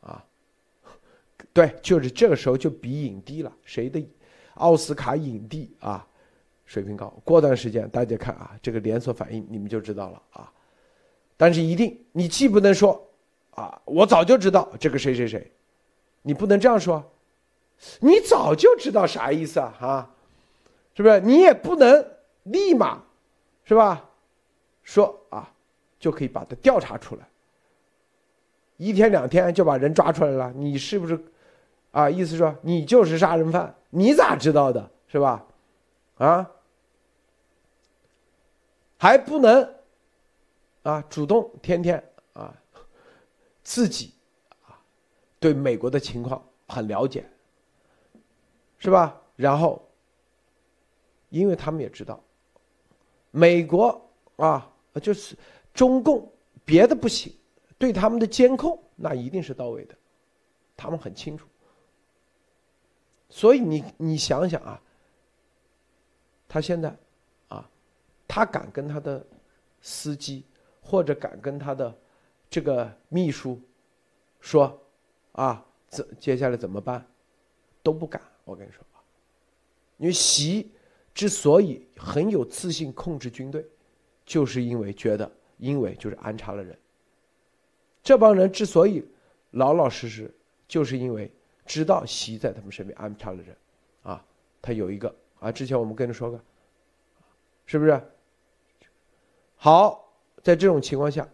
[0.00, 0.24] 啊，
[1.52, 4.06] 对，就是这个时候就比影帝了，谁的
[4.54, 6.06] 奥斯卡影帝啊？
[6.64, 10.52] 水平高，过段时间大家看啊，这个连锁反应你们就知道了啊。
[11.36, 13.08] 但是一定，你既不能说
[13.50, 15.48] 啊，我早就知道这个谁谁谁，
[16.22, 17.12] 你不能这样说，
[18.00, 19.74] 你早就知道啥意思啊？
[19.80, 20.14] 啊，
[20.94, 21.20] 是不是？
[21.20, 22.04] 你也不能
[22.42, 23.00] 立马，
[23.62, 24.10] 是吧？
[24.86, 25.52] 说啊，
[25.98, 27.28] 就可以把它调查出来，
[28.76, 31.20] 一天两天就把人抓出来了，你是不是？
[31.90, 34.90] 啊，意思说你就是杀人犯，你咋知道的？
[35.08, 35.44] 是吧？
[36.18, 36.50] 啊？
[38.96, 39.74] 还不能
[40.84, 42.54] 啊，主动天天啊，
[43.62, 44.14] 自己
[44.66, 44.78] 啊，
[45.40, 47.28] 对美国的情况很了解，
[48.78, 49.20] 是吧？
[49.34, 49.86] 然后，
[51.30, 52.22] 因为他们也知道，
[53.32, 54.00] 美国
[54.36, 55.36] 啊，就是
[55.72, 56.32] 中共
[56.64, 57.32] 别的不行，
[57.78, 59.94] 对他们的监控那一定是到位的，
[60.76, 61.46] 他们很清楚。
[63.28, 64.82] 所以你你想想啊，
[66.48, 66.96] 他现在
[67.48, 67.68] 啊。
[68.28, 69.24] 他敢跟他的
[69.80, 70.44] 司机，
[70.82, 71.96] 或者敢跟他的
[72.50, 73.58] 这个秘书
[74.40, 74.76] 说
[75.32, 77.06] 啊，这接下来怎么办？
[77.84, 78.20] 都不敢。
[78.44, 78.98] 我跟你说啊，
[79.96, 80.72] 因为习
[81.14, 83.64] 之所以很有自信控制军队，
[84.26, 86.76] 就是因为觉得，因为就是安插了人。
[88.02, 89.02] 这帮人之所以
[89.52, 90.30] 老老实实，
[90.68, 91.32] 就是因为
[91.64, 93.56] 知道习在他们身边安插了人，
[94.02, 94.24] 啊，
[94.60, 96.40] 他有一个啊，之前我们跟你说过，
[97.64, 98.00] 是不是？
[99.56, 100.12] 好，
[100.42, 101.26] 在这种情况下，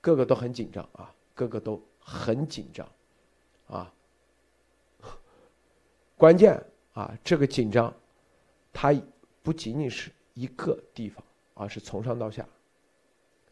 [0.00, 2.88] 个个都很紧张啊，个个都很紧张，
[3.68, 3.92] 啊，
[6.16, 6.60] 关键
[6.94, 7.94] 啊，这个紧张，
[8.72, 8.94] 它
[9.42, 12.46] 不仅仅是一个地方，而是从上到下，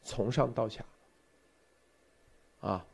[0.03, 0.85] 从上到下，
[2.61, 2.87] 啊，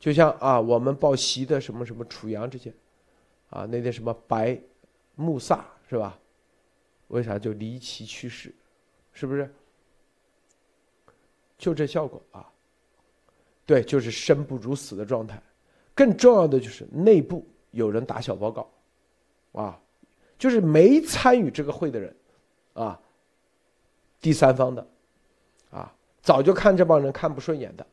[0.00, 2.72] 就像啊，我们报习的什么什么楚阳这些，
[3.50, 4.58] 啊，那些什么白
[5.14, 6.18] 穆萨是吧？
[7.08, 8.52] 为啥就离奇去世？
[9.12, 9.54] 是不是？
[11.58, 12.50] 就这效果啊？
[13.66, 15.40] 对，就是生不如死的状态。
[15.94, 18.70] 更重要的就是内部有人打小报告，
[19.52, 19.78] 啊，
[20.38, 22.16] 就是没参与这个会的人，
[22.74, 23.00] 啊，
[24.20, 24.86] 第三方的，
[25.70, 27.86] 啊，早就看这帮人看不顺眼的，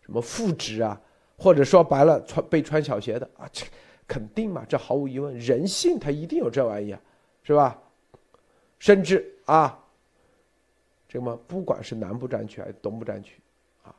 [0.00, 1.00] 什么副职啊，
[1.36, 3.66] 或者说白了穿被穿小鞋的啊，这
[4.06, 7.00] 肯定嘛，这毫无疑问，人性它一定有这玩意儿，
[7.42, 7.78] 是吧？
[8.78, 9.78] 甚至啊，
[11.08, 13.40] 这么不管是南部战区还是东部战区，
[13.82, 13.94] 啊，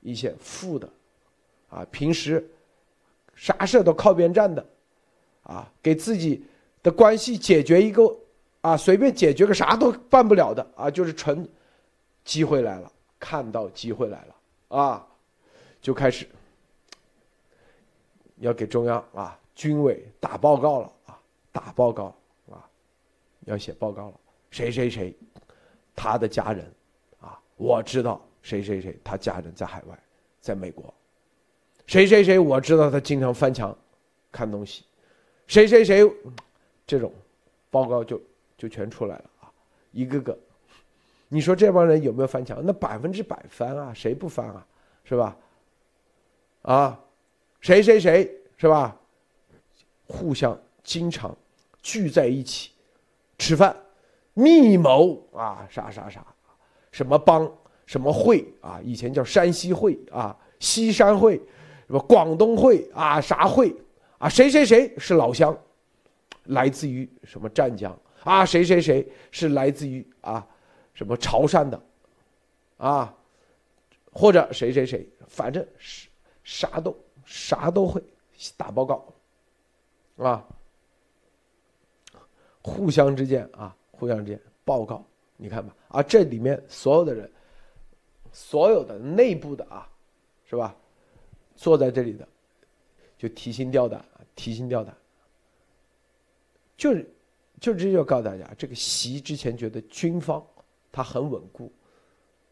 [0.00, 0.88] 一些副的，
[1.68, 2.48] 啊，平时
[3.34, 4.64] 啥事都靠边站的，
[5.42, 6.44] 啊，给自己
[6.82, 8.02] 的关系解决一个
[8.64, 11.46] 啊，随便解决个啥都办不了的啊，就是纯
[12.24, 15.06] 机会来了，看到机会来了啊，
[15.82, 16.26] 就开始
[18.38, 21.20] 要给中央啊军委打报告了啊，
[21.52, 22.04] 打报告
[22.50, 22.64] 啊。
[23.44, 24.14] 要写报告了，
[24.50, 25.14] 谁谁谁，
[25.94, 26.64] 他的家人，
[27.20, 29.98] 啊，我知道谁谁谁，他家人在海外，
[30.40, 30.92] 在美国，
[31.84, 33.76] 谁谁谁，我知道他经常翻墙，
[34.32, 34.84] 看东西，
[35.46, 36.10] 谁谁谁，
[36.86, 37.12] 这种
[37.70, 38.18] 报告就
[38.56, 39.50] 就全出来了啊，
[39.92, 40.38] 一个个，
[41.28, 42.58] 你说这帮人有没有翻墙？
[42.64, 44.66] 那百分之百翻啊，谁不翻啊？
[45.04, 45.36] 是吧？
[46.62, 47.00] 啊，
[47.60, 48.96] 谁谁谁是吧？
[50.06, 51.36] 互相经常
[51.82, 52.70] 聚在一起。
[53.36, 53.76] 吃饭，
[54.32, 56.24] 密谋啊，啥啥啥，
[56.92, 57.50] 什么帮，
[57.84, 61.36] 什么会啊，以前叫山西会啊，西山会，
[61.86, 63.74] 什么广东会啊，啥会
[64.18, 65.54] 啊，谁谁谁是老乡，
[66.44, 70.46] 来自于什么湛江啊，谁谁谁是来自于啊，
[70.92, 71.80] 什么潮汕的，
[72.78, 73.14] 啊，
[74.12, 76.08] 或者谁谁谁，反正是
[76.42, 78.02] 啥都啥都会
[78.56, 79.14] 打报告，
[80.16, 80.44] 啊，
[82.60, 85.04] 互相之间啊，互相之间报告，
[85.36, 87.30] 你看吧，啊，这里面所有的人。
[88.36, 89.88] 所有的内部的啊，
[90.50, 90.74] 是吧？
[91.54, 92.26] 坐在这里的，
[93.16, 94.92] 就提心吊胆，提心吊胆。
[96.76, 97.08] 就是，
[97.60, 100.44] 就这就告诉大家，这个习之前觉得军方
[100.92, 101.72] 他很稳固，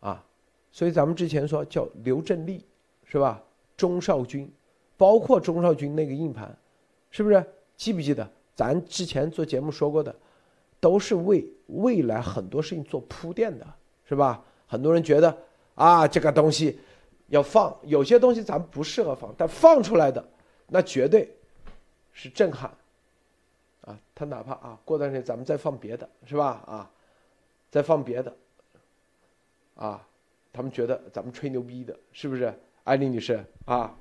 [0.00, 0.24] 啊，
[0.70, 2.64] 所以咱们之前说叫刘振立，
[3.04, 3.42] 是吧？
[3.76, 4.50] 钟少军，
[4.96, 6.56] 包括钟少军那个硬盘，
[7.10, 7.44] 是不是？
[7.76, 8.28] 记不记得？
[8.54, 10.14] 咱之前做节目说过的，
[10.78, 13.66] 都是为未来很多事情做铺垫的，
[14.08, 14.44] 是吧？
[14.66, 15.36] 很多人觉得。
[15.74, 16.78] 啊，这个东西
[17.28, 20.22] 要放，有些东西咱不适合放，但放出来的
[20.68, 21.34] 那绝对
[22.12, 22.70] 是震撼
[23.82, 23.98] 啊！
[24.14, 26.62] 他哪怕啊，过段时间咱们再放别的，是吧？
[26.66, 26.90] 啊，
[27.70, 28.34] 再放别的
[29.74, 30.06] 啊，
[30.52, 32.54] 他们觉得咱们吹牛逼的，是不是？
[32.84, 33.94] 艾丽女士啊，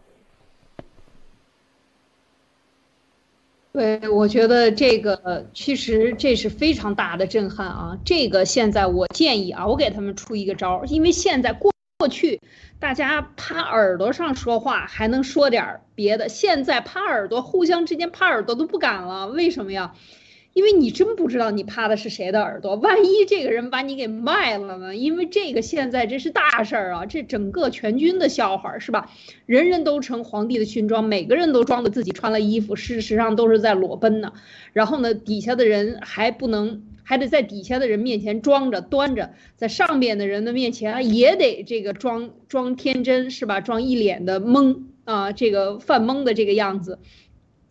[3.71, 7.99] 对，我觉得这个其实这是非常大的震撼啊！
[8.03, 11.71] 这个现在我建议啊，我给他们出一个招儿，因为现在过。
[12.01, 12.41] 过去
[12.79, 19.27] 大家趴耳朵上说话还能说点别的，现在趴耳朵，互相之间趴耳朵都不敢了。
[19.27, 19.93] 为什么呀？
[20.53, 24.95] 因为你真不知道你趴的是谁的耳朵，万一这个人把你给卖了呢？
[24.95, 29.11] 因为这个现在这是大事儿啊，这整个全军的笑话是吧？
[29.45, 34.33] 人人都成皇帝的勋装，每个人都装的自己穿了衣服，事实上都是在裸奔呢。
[34.73, 36.81] 然后呢，底下的人还不能。
[37.03, 43.61] 还得在底下的人面前装着端着，在上边的人的面前也得这个装装天真是吧？
[43.61, 46.99] 装一脸的懵啊，这个犯懵的这个样子。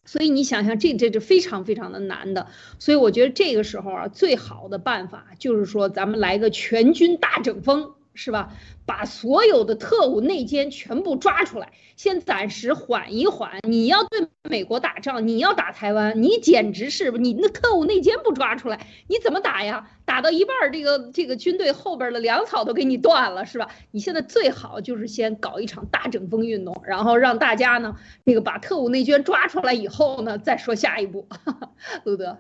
[0.05, 2.49] 所以你想想，这这这非常非常的难的。
[2.79, 7.93] 所以我觉得这个时候啊，最好的办法就是说，咱们来个全军大整风。
[8.21, 8.53] 是吧？
[8.85, 13.53] 把所有的特务内奸全部抓出来，先暂时缓一缓。
[13.63, 19.89] 你要对美国打仗，你要打台湾，你简直是你那特务内奸不抓出来，你怎么打呀？
[20.05, 23.71] 打到一半，这个这个军队后边的粮草都给你断了，是吧？
[23.91, 31.27] 你现在最好就是先搞一场大整风运动，然后让大家呢，这个把特务内奸抓出来以后呢，再说下一步。
[32.05, 32.37] 路德，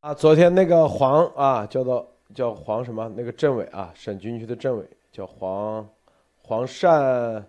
[0.00, 2.15] 啊，昨天那个黄啊，叫做。
[2.36, 3.10] 叫黄什么？
[3.16, 5.88] 那个政委啊，省军区的政委叫黄
[6.36, 7.42] 黄善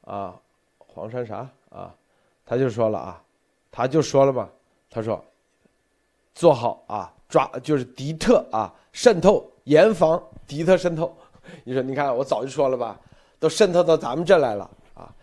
[0.00, 0.36] 啊，
[0.76, 1.94] 黄善啥啊？
[2.44, 3.22] 他就说了啊，
[3.70, 4.48] 他就说了嘛，
[4.90, 5.24] 他说
[6.34, 11.16] 做好啊，抓就是敌特啊渗透，严防敌特渗透。
[11.62, 13.00] 你说，你看我早就说了吧，
[13.38, 15.14] 都渗透到咱们这来了啊。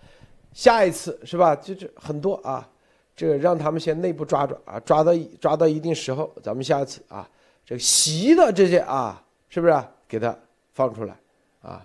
[0.53, 1.53] 下一次是吧？
[1.53, 2.65] 就是很多啊，
[3.13, 7.29] 这个让他们先内部抓抓啊，抓到抓到一定时候，咱们下次啊。
[7.65, 10.37] 这个习的这些啊，是不是给他
[10.73, 11.17] 放出来
[11.61, 11.83] 啊？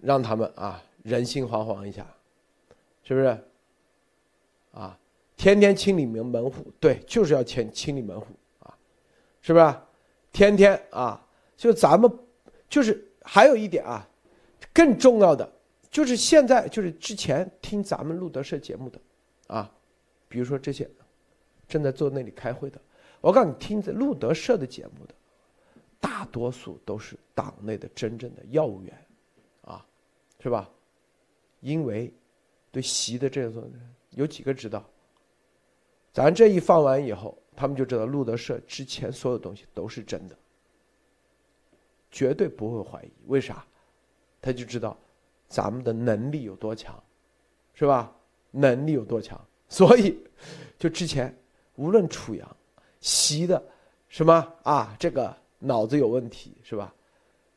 [0.00, 2.04] 让他们啊人心惶惶一下，
[3.04, 3.38] 是不是？
[4.72, 4.98] 啊，
[5.36, 8.26] 天天清理门门户，对，就是要清清理门户
[8.58, 8.76] 啊，
[9.40, 9.74] 是不是？
[10.32, 11.24] 天天啊，
[11.56, 12.10] 就咱们
[12.68, 14.04] 就是还有一点啊，
[14.72, 15.48] 更重要的
[15.88, 19.00] 就是现在就是之前听咱们路德社节目的
[19.46, 19.72] 啊，
[20.28, 20.90] 比如说这些
[21.68, 22.80] 正在坐那里开会的。
[23.24, 25.14] 我告诉你，听着路德社的节目的，
[25.98, 29.06] 大多数都是党内的真正的要员，
[29.62, 29.82] 啊，
[30.38, 30.68] 是吧？
[31.60, 32.12] 因为
[32.70, 33.72] 对习的这种
[34.10, 34.84] 有几个知道，
[36.12, 40.36] 咱这一放完以后，他们就知道路德社之前所有东西都是真的，
[42.10, 43.10] 绝对不会怀疑。
[43.28, 43.64] 为啥？
[44.42, 44.94] 他就知道
[45.48, 47.02] 咱们的能力有多强，
[47.72, 48.14] 是吧？
[48.50, 50.22] 能力有多强，所以
[50.78, 51.34] 就之前
[51.76, 52.56] 无论楚阳。
[53.04, 53.62] 习的
[54.08, 54.96] 什么啊？
[54.98, 56.94] 这个脑子有问题是吧？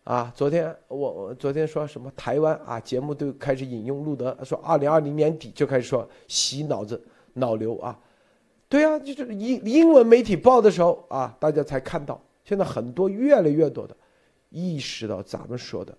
[0.03, 2.77] 啊，昨天我我昨天说什么台湾啊？
[2.81, 7.97] 节目都开始引用路德说，二零二零年底就开始说习脑子脑瘤啊。
[8.67, 12.21] 对啊，就是英英文媒体报的时候啊，大家才看到。
[12.43, 13.95] 现在很多越来越多的
[14.49, 15.97] 意识到咱们说的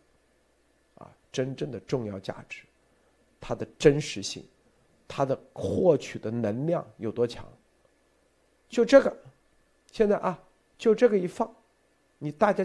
[0.96, 2.64] 啊，真正的重要价值，
[3.40, 4.44] 它的真实性，
[5.06, 7.46] 它的获取的能量有多强？
[8.68, 9.16] 就这个。
[9.90, 10.38] 现在啊，
[10.76, 11.50] 就这个一放，
[12.18, 12.64] 你大家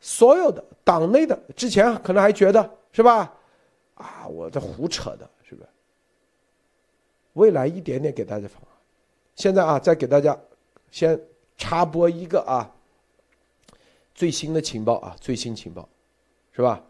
[0.00, 3.34] 所有的党内的之前可能还觉得是吧？
[3.94, 5.68] 啊，我这胡扯的，是不是？
[7.34, 8.60] 未来一点点给大家放。
[9.36, 10.38] 现在啊，再给大家
[10.90, 11.18] 先
[11.56, 12.70] 插播一个啊
[14.14, 15.88] 最新的情报啊，最新情报
[16.52, 16.82] 是吧？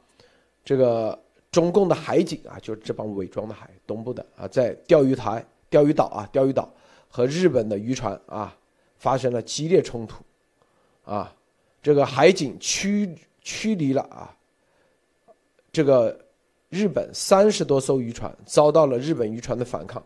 [0.64, 1.18] 这个
[1.50, 6.72] 中共的海警啊，就是这帮伪装的海东部的啊，在钓鱼台、钓鱼岛啊、钓鱼岛
[7.08, 8.56] 和日本的渔船啊
[9.00, 10.22] 发生了激烈冲突，
[11.04, 11.34] 啊，
[11.82, 14.36] 这个海警驱驱离了啊，
[15.72, 16.16] 这个
[16.68, 20.04] 日本三十多艘渔船遭到了日本渔船的反抗，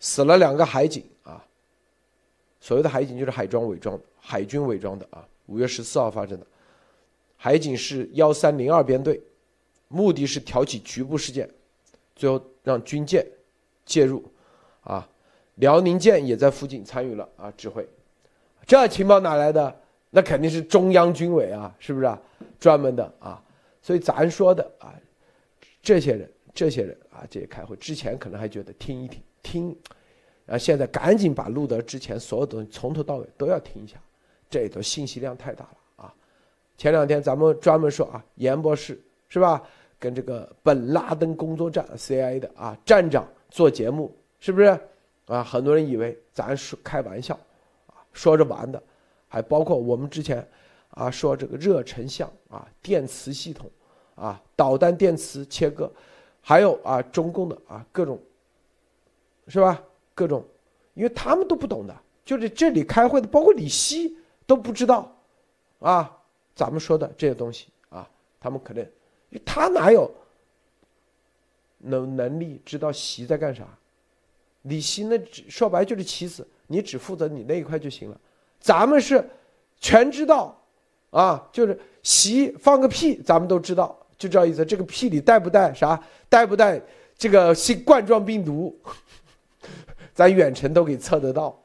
[0.00, 1.44] 死了两个海警啊。
[2.60, 5.28] 所谓的海警就是海装伪装、海军伪装的啊。
[5.46, 6.46] 五月十四号发生的，
[7.36, 9.20] 海警是幺三零二编队，
[9.88, 11.46] 目的是挑起局部事件，
[12.16, 13.26] 最后让军舰
[13.84, 14.24] 介入，
[14.80, 15.06] 啊，
[15.56, 17.86] 辽宁舰也在附近参与了啊指挥，
[18.66, 19.74] 这情报哪来的？
[20.10, 22.20] 那肯定是中央军委啊，是不是啊？
[22.58, 23.42] 专门的啊，
[23.80, 24.94] 所以咱说的啊，
[25.82, 29.76] 这些人，这些人啊，这些开会之前可能还觉得听一听听，
[30.46, 33.96] 啊，现在赶紧把路德之前所有的东西从头到尾都要听一下。
[34.50, 36.14] 这都信息量太大了啊！
[36.76, 39.00] 前两天咱们专门说啊，严博士
[39.30, 39.62] 是吧？
[39.98, 44.78] 跟这个本拉登工作站 CIA 的啊站长做节目，是不是？
[45.32, 47.34] 啊，很多人以为咱是开玩笑，
[47.86, 48.82] 啊，说着玩的，
[49.28, 50.46] 还包括我们之前
[50.90, 53.70] 啊说这个热成像啊电磁系统
[54.14, 55.90] 啊导弹电磁切割，
[56.40, 58.20] 还有啊中共的啊各种
[59.46, 59.82] 是吧？
[60.14, 60.44] 各种，
[60.94, 64.18] 因为他们都不懂的，就是这里开会的，包括李希。
[64.44, 65.10] 都不知道，
[65.78, 66.18] 啊，
[66.52, 68.06] 咱们说的这些东西啊，
[68.40, 68.86] 他们可能，
[69.46, 70.12] 他哪有
[71.78, 73.64] 能能力知道习在干啥？
[74.62, 78.20] 李希那说白就是棋子，你只负责你那一块就行了。
[78.60, 79.28] 咱们是
[79.80, 80.56] 全知道，
[81.10, 84.64] 啊，就是习放个屁，咱们都知道，就这意思。
[84.64, 86.00] 这个屁里带不带啥？
[86.28, 86.80] 带不带
[87.16, 88.78] 这个新冠状病毒？
[90.14, 91.58] 咱远程都给测得到，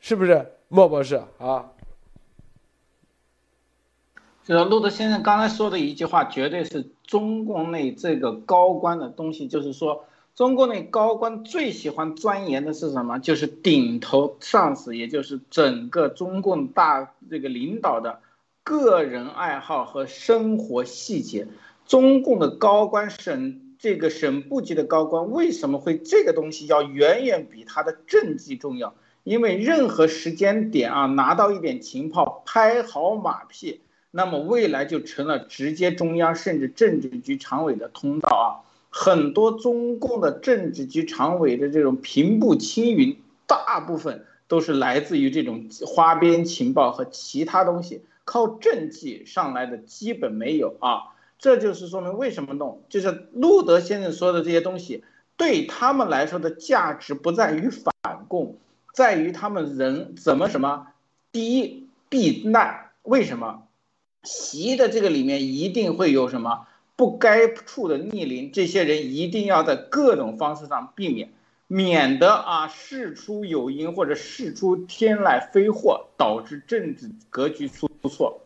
[0.00, 1.72] 是不是，莫博士啊？
[4.44, 9.46] 就是路德先生刚才说的一句话，绝对是中共内这个高官的东西。
[9.46, 10.04] 就是说，
[10.40, 13.18] 中共内高官最喜欢钻研的是什么？
[13.18, 18.20] 就是顶头上司，也就是整个中共大这个领导的
[18.64, 21.46] 个人爱好和生活细节。
[21.84, 28.94] 中共的高官省这个省部级的高官为什么会这个东西要远远比他的政绩重要？
[29.24, 33.82] 因为任何时间点啊，拿到一点情报，拍好马屁。
[34.10, 38.48] 那么未来就成了直接中央甚至政治局常委的通道啊！
[38.90, 43.16] 很多中共的政治局常委的这种平步青云，
[43.46, 51.14] 大部分都是来自于这种花边情报和其他东西，靠政绩上来的基本没有啊！
[51.38, 55.04] 这就是说明为什么弄，就是路德先生说的这些东西，
[55.36, 58.58] 对他们来说的价值不在于反共，
[58.92, 60.88] 在于他们人怎么什么，
[61.32, 63.62] 第一避难，为什么？
[64.22, 66.66] 习的这个里面一定会有什么
[67.00, 71.32] 不该处的逆鳞，这些人一定要在各种方式上避免，
[71.66, 78.42] 免得啊事出有因或者事出天来非祸，导致政治格局出错。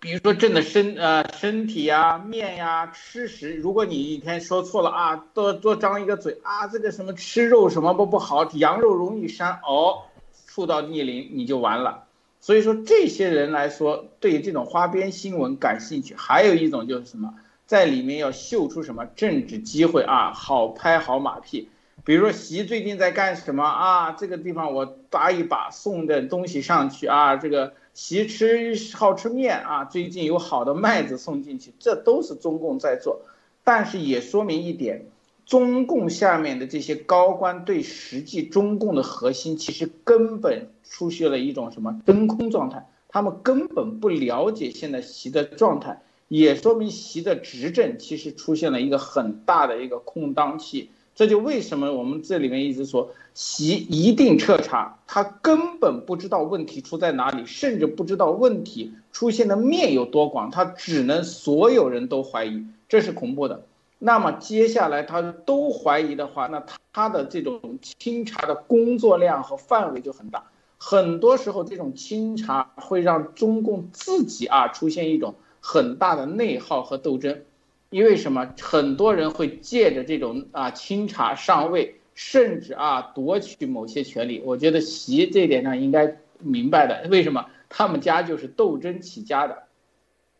[0.00, 10.04] 比如说朕的身呃身体呀、面呀、吃食，如果你一天说错了啊，多多张一个嘴啊，这个什么吃肉什么不不好，羊肉容易膻哦，
[10.46, 12.06] 触到逆鳞你就完了。
[12.42, 16.16] 所以说，这些人来说，对这种花边新闻感兴趣。
[16.16, 17.32] 还有一种就是什么，
[17.66, 21.68] 在里面要秀出什么政治机会啊，好拍好马屁。
[22.04, 24.10] 比如说，习最近在干什么啊？
[24.10, 27.36] 这个地方我搭一把，送点东西上去啊。
[27.36, 33.22] 这个习吃好吃面啊，最近有好的麦子送进去，这都是中共在做。
[33.62, 35.06] 但是也说明一点。
[35.52, 50.88] 中共下面的这些高官对实际中共的核心其实根本出现了一种什么真空状态，他们根本不了解现在习的状态，也说明习的执政其实出现了一个很大的一个空档期。
[51.14, 63.66] 这就为什么我们这里面一直说习一定彻查，他根本不知道问题出在哪里，甚至不知道问题出现的面有多广，他只能所有人都怀疑，这是恐怖的。
[64.04, 70.50] 那么接下来他都怀疑的话，那他的这种清查的工作量和范围就很大。
[70.76, 77.42] 很多时候，这种清查会让中共自己啊出现一种很大的内耗和斗争。
[77.90, 78.52] 因为什么？
[78.60, 84.42] 很多人会借着这种啊清查上位，甚至啊夺取某些权利。
[84.44, 87.08] 我觉得习这点上应该明白的。
[87.08, 87.46] 为什么？
[87.68, 89.62] 他们家就是斗争起家的。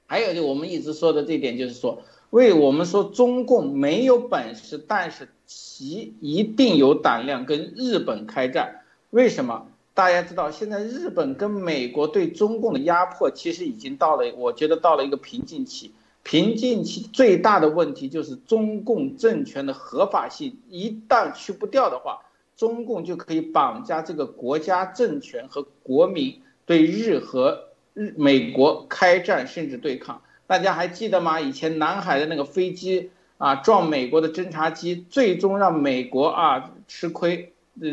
[0.08, 2.02] 还有就我们一直说的这点，就是说。
[2.32, 8.80] 为我们说中共没有本事，但是其一定有胆量跟日本开战。
[9.10, 9.66] 为什么？
[9.92, 15.92] 大家知道，现在日本跟美国对中共的压迫，其实已经到了，我觉得到了一个瓶颈期。
[16.22, 22.20] 瓶颈期最大的问题就是中共政权的合法性，一旦去不掉的话，
[22.56, 30.22] 中共就可以绑架这个国家政权和国民，对日和日美国开战，甚至对抗。
[30.52, 31.40] 大家还记得吗？
[31.40, 37.88] 以前南海的那个飞机啊，撞美国的侦察机，最终让美国啊吃亏，呃，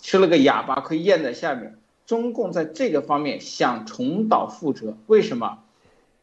[0.00, 1.76] 吃了个哑巴亏，咽在下面。
[2.06, 5.58] 中共在这个方面想重蹈覆辙，为什么？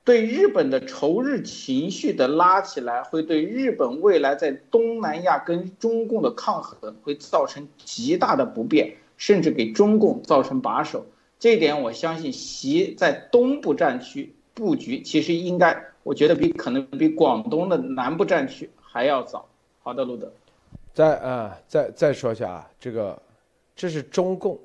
[0.03, 11.05] 对日本的仇日情绪的拉起来，会对日本未来在东南亚跟中共的抗衡会造成极大的不便，甚至给中共造成把手。
[11.37, 19.47] 这一点，我相信习在东部战区布局，其实应该，我觉得比可能比广东的南部战区还要早。
[19.83, 20.33] 好的，路德，
[20.95, 23.21] 再啊，再再说一下啊，这个，
[23.75, 24.59] 这是中共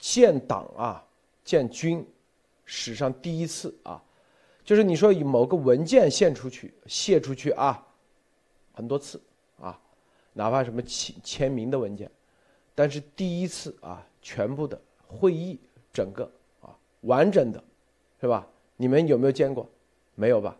[0.00, 1.04] 建党啊、
[1.44, 2.04] 建军
[2.64, 4.02] 史上第一次啊。
[4.64, 7.80] 就是你说以某个文件献出去、泄出去啊，
[8.72, 9.22] 很多次
[9.60, 9.78] 啊，
[10.32, 12.10] 哪怕什么签签名的文件，
[12.74, 14.76] 但是第一次啊，全部的
[15.06, 15.56] 会议
[15.92, 16.28] 整个
[16.60, 17.62] 啊完整的，
[18.20, 18.44] 是吧？
[18.76, 19.68] 你们有没有见过？
[20.14, 20.56] 没有吧？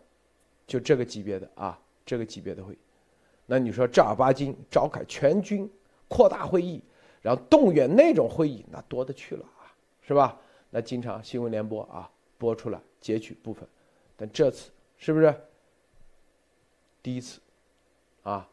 [0.67, 2.77] 就这个级别的啊，这个级别的会议，
[3.45, 5.69] 那你说正儿八经召开全军
[6.07, 6.81] 扩大会议，
[7.21, 10.37] 然后动员那种会议，那多的去了啊，是吧？
[10.69, 13.67] 那经常新闻联播啊播出来截取部分。
[14.17, 15.33] 但这次是不是
[17.01, 17.39] 第一次
[18.23, 18.49] 啊？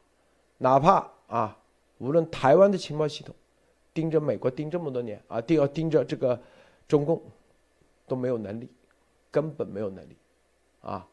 [0.58, 1.58] 哪怕啊，
[1.98, 3.34] 无论台湾的情报系统
[3.92, 6.40] 盯着美国盯这么多年啊，盯要盯着这个
[6.86, 7.20] 中共
[8.06, 8.68] 都没有能力，
[9.34, 10.16] 根本没有能力
[10.80, 11.04] 啊。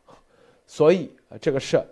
[0.67, 1.11] 所以，
[1.41, 1.85] 这个事儿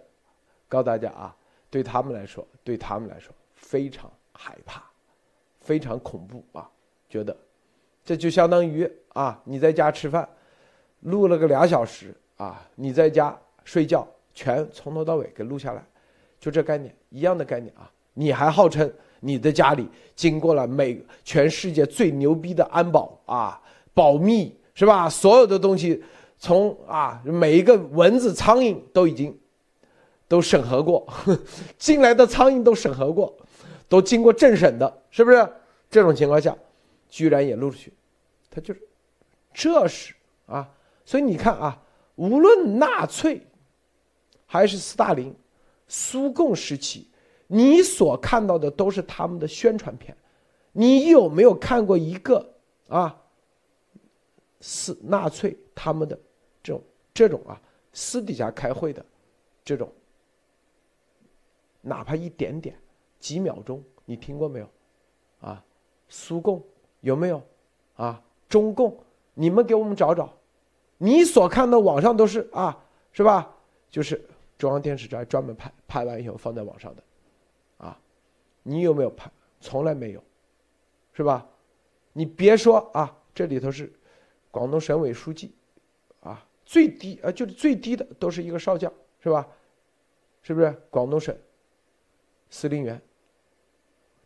[0.67, 1.35] 告诉大家啊，
[1.71, 4.83] 对他们来说，对他们来说非常害怕，
[5.59, 6.69] 非常恐怖啊。
[7.09, 7.35] 觉得
[8.05, 10.29] 这就相当于啊，你在家吃饭
[10.99, 12.15] 录了个俩小时。
[12.37, 15.85] 啊，你在家睡觉，全从头到尾给录下来，
[16.39, 17.91] 就这概念一样的概念啊。
[18.13, 23.61] 你还号称你的家里经过了美全世界最牛逼的安保啊，
[23.93, 25.09] 保密是吧？
[25.09, 26.01] 所有的东西
[26.39, 29.37] 从啊每一个蚊子苍蝇都已经
[30.27, 31.07] 都审核过，
[31.77, 33.37] 进来的苍蝇都审核过，
[33.87, 35.47] 都经过政审的，是不是？
[35.91, 36.57] 这种情况下，
[37.09, 37.93] 居然也录出去，
[38.49, 38.87] 他就是，
[39.53, 40.15] 这是
[40.47, 40.67] 啊。
[41.05, 41.83] 所以你看啊。
[42.15, 43.47] 无论纳粹，
[44.45, 45.33] 还是斯大林、
[45.87, 47.07] 苏共时期，
[47.47, 50.13] 你所看到的都是他们的宣传片。
[50.73, 52.55] 你有没有看过一个
[52.89, 53.15] 啊？
[54.59, 56.19] 是纳粹他们的
[57.19, 57.61] 这种啊
[57.91, 59.05] 私底下开会的
[59.65, 59.91] 这种，
[61.81, 62.73] 哪怕一点点
[63.19, 64.69] 几秒钟，你听过没有？
[65.41, 65.61] 啊，
[66.07, 66.63] 苏共
[67.01, 67.43] 有没有？
[67.95, 68.97] 啊，中共，
[69.33, 70.33] 你们给我们找找。
[70.97, 73.53] 你所看的网上都是啊，是吧？
[73.89, 74.25] 就是
[74.57, 77.03] 中央电视台专门拍拍完以后放在网上的，
[77.79, 77.99] 啊，
[78.63, 79.29] 你有没有拍？
[79.59, 80.23] 从来没有，
[81.11, 81.45] 是吧？
[82.13, 83.91] 你别说啊，这里头是
[84.51, 85.53] 广东省委书记，
[86.69, 88.93] 最低啊就是最低的都是一个少将，
[89.23, 89.47] 是吧？
[90.43, 91.35] 是不是广东省
[92.51, 93.01] 司令员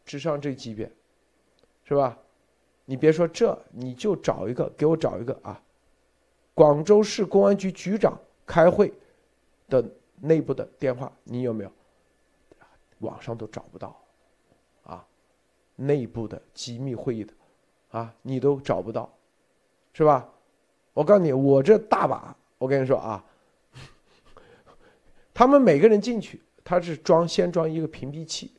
[0.03, 0.91] 之上这级别，
[1.85, 2.19] 是吧？
[2.83, 5.63] 你别说这，你就找一个，给我找一个啊。
[6.53, 8.93] 广州市公安局局长开会
[9.69, 9.81] 的
[10.19, 11.71] 内部的电话，你有没有？
[12.99, 13.97] 网上都找不到，
[14.83, 15.07] 啊，
[15.77, 17.33] 内部的机密会议的，
[17.91, 19.09] 啊，你都找不到，
[19.93, 20.29] 是吧？
[20.93, 23.23] 我告诉你，我这大把，我跟你说啊，
[25.33, 28.51] 他们每个人进去，他是装先装一个屏蔽器，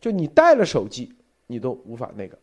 [0.00, 1.14] 就你带了手机，
[1.46, 2.38] 你都无法那个，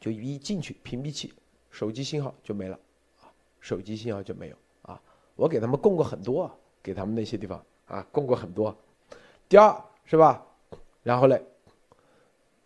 [0.00, 1.34] 就一进去屏蔽器，
[1.70, 2.78] 手机信号就没了。
[3.20, 5.00] 啊手机信号就没有啊！
[5.36, 6.50] 我给他们供过很多，
[6.82, 8.76] 给他们那些地方啊供过很多。
[9.48, 10.44] 第二是吧？
[11.04, 11.40] 然后嘞，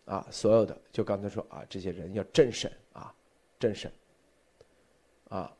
[0.05, 3.13] 啊，所有的就刚才说啊，这些人要政审啊，
[3.59, 3.91] 政审
[5.29, 5.51] 啊，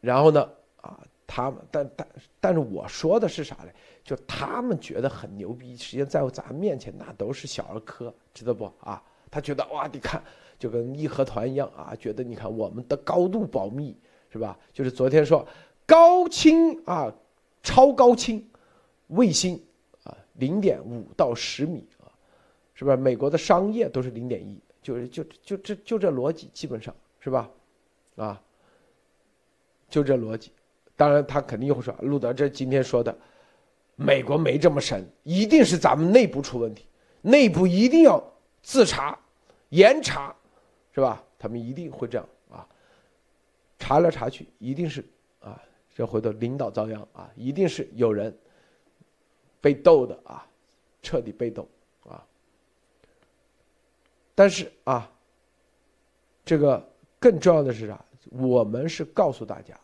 [0.00, 0.48] 然后呢
[0.80, 2.08] 啊，他们但但
[2.40, 3.74] 但是我说的是啥嘞？
[4.04, 9.02] 就他们觉得很牛逼，实际上在咱面前那都是小儿科，知道不啊？
[9.30, 10.22] 他觉得哇，你看
[10.58, 13.96] 就跟义和团一样啊，觉得你看我们的高度保密。
[14.34, 14.58] 是吧？
[14.72, 15.46] 就是昨天说
[15.84, 17.12] 高清啊，
[17.62, 18.42] 超高清
[19.08, 19.62] 卫星
[20.04, 22.08] 啊，零点五到十米啊，
[22.72, 22.96] 是吧？
[22.96, 27.50] 美国的商业都是零点一，就是就就这就这逻辑，基本上是吧？
[28.16, 28.42] 啊，
[29.92, 30.50] 就这逻辑。
[30.96, 33.14] 当然他肯定又会说，路德这今天说的，
[33.94, 36.86] 美国没这么神，一定是咱们内部出问题，
[37.20, 38.22] 内部一定要
[38.62, 39.18] 自查
[39.68, 40.34] 严查
[40.94, 41.22] 是吧？
[41.38, 42.66] 他们一定会这样啊，
[43.78, 45.04] 查来查去，一定是
[45.40, 45.60] 啊，
[45.94, 48.34] 这回头领导遭殃啊，一定是有人
[49.60, 50.46] 被斗的啊，
[51.02, 51.68] 彻底被斗
[52.08, 52.24] 啊。
[54.34, 55.10] 但是啊，
[56.44, 56.82] 这个
[57.18, 58.02] 更重要的是啥？
[58.30, 59.78] 我们是告诉大家，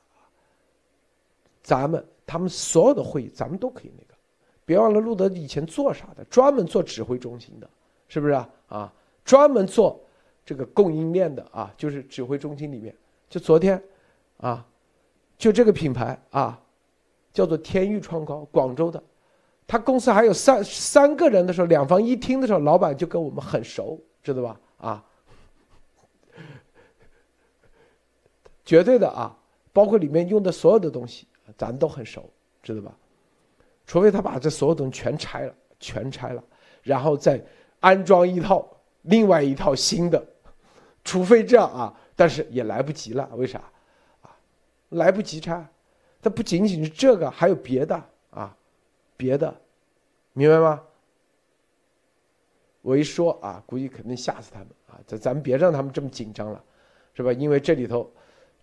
[1.63, 4.15] 咱们他们所有的会议，咱们都可以那个，
[4.65, 7.69] 别忘了路德以前做啥的，专门做指挥中心的，
[8.09, 8.49] 是不是啊？
[8.69, 8.93] 啊，
[9.25, 10.01] 专门做。
[10.45, 12.97] 这个供应链的啊，就是指挥中心里面，
[13.29, 13.85] 就昨天，
[14.39, 14.67] 啊，
[15.37, 16.59] 就这个品牌啊，
[17.35, 19.03] 叫做天域创高，广州的，
[19.67, 24.59] 他公司还有三三个人的时候，两房一厅的时候，老板就跟我们很熟，知道吧？
[24.79, 25.05] 啊，
[28.69, 29.35] 绝对的啊，
[29.73, 32.29] 包括里面用的所有的东西，咱都很熟，
[32.63, 32.95] 知道吧？
[33.87, 36.45] 除非他把这所有东西全拆了，全拆了，
[36.83, 37.43] 然后再
[37.81, 38.69] 安装一套
[39.05, 40.23] 另外一套新的。
[41.03, 43.27] 除非这样啊，但是也来不及了。
[43.37, 43.59] 为啥？
[44.21, 44.37] 啊，
[44.91, 45.67] 来不及拆。
[46.21, 48.55] 它不仅仅是这个，还有别的啊，
[49.17, 49.59] 别的，
[50.35, 50.83] 明白吗？
[52.83, 55.01] 我一说啊，估计肯定吓死他们啊。
[55.07, 56.63] 咱咱们别让他们这么紧张了，
[57.15, 57.33] 是吧？
[57.33, 58.13] 因为这里头，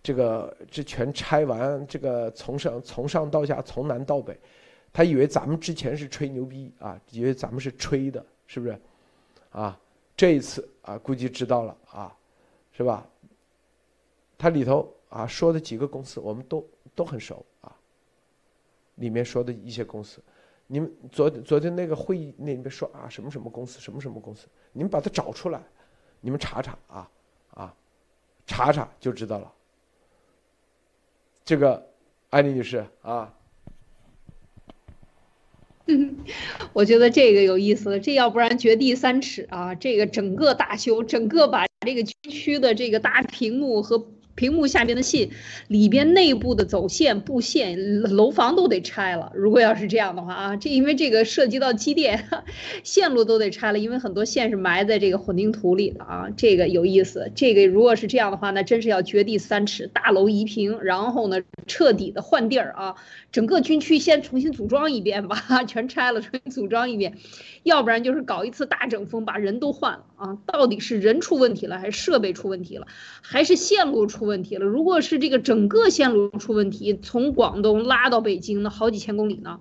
[0.06, 4.38] 这个这全拆完，这个从上从上到下，从南到北，
[4.92, 8.78] 他以为咱们之前是吹牛逼啊，以为咱们是吹的，是不是？
[9.50, 9.76] 啊，
[10.16, 12.16] 这一次啊，估计知道了啊。
[12.70, 13.04] 是吧？
[14.38, 17.74] 它里头啊说的几个公司，我们都都很熟啊。
[18.96, 20.20] 里面说的一些公司，
[20.66, 25.60] 你们昨昨天那个会议那里面说啊什么什么公司，什么什么公司，你们把它找出来，
[26.20, 27.10] 你们查查啊
[27.50, 27.74] 啊，
[28.46, 29.52] 查查就知道了。
[31.46, 31.86] 这个
[32.28, 33.32] 安妮女士啊。
[36.74, 44.06] 我觉得这个有意思，这要不然掘地三尺啊，这个整个大修，整个把这个军区的这个大屏幕和。
[44.36, 45.30] 屏幕下边的信，
[45.66, 49.32] 里边内部的走线、布线、楼房都得拆了。
[49.34, 52.28] 如果要是这样的话啊，这因为这个涉及到机电
[52.84, 56.28] 线路都得拆了，因为很多线是埋在这个混凝土里的啊。
[56.36, 62.94] 这个有意思，这个如果是这样的话，那真是要掘地三尺，大楼移平，然后呢彻底的换地儿啊，
[63.32, 67.14] 整个军区先重新组装一遍吧， 全拆了重新组装一遍，
[67.62, 70.36] 要不然就是搞一次大整风，把人都换了啊。
[70.46, 72.86] 到底是人出问题了，还是设备出问题了，
[73.22, 74.26] 还是线路出？
[74.26, 79.60] 问题了，如果是这个整个线路出问题，从广东拉到北京，那好几千公里呢，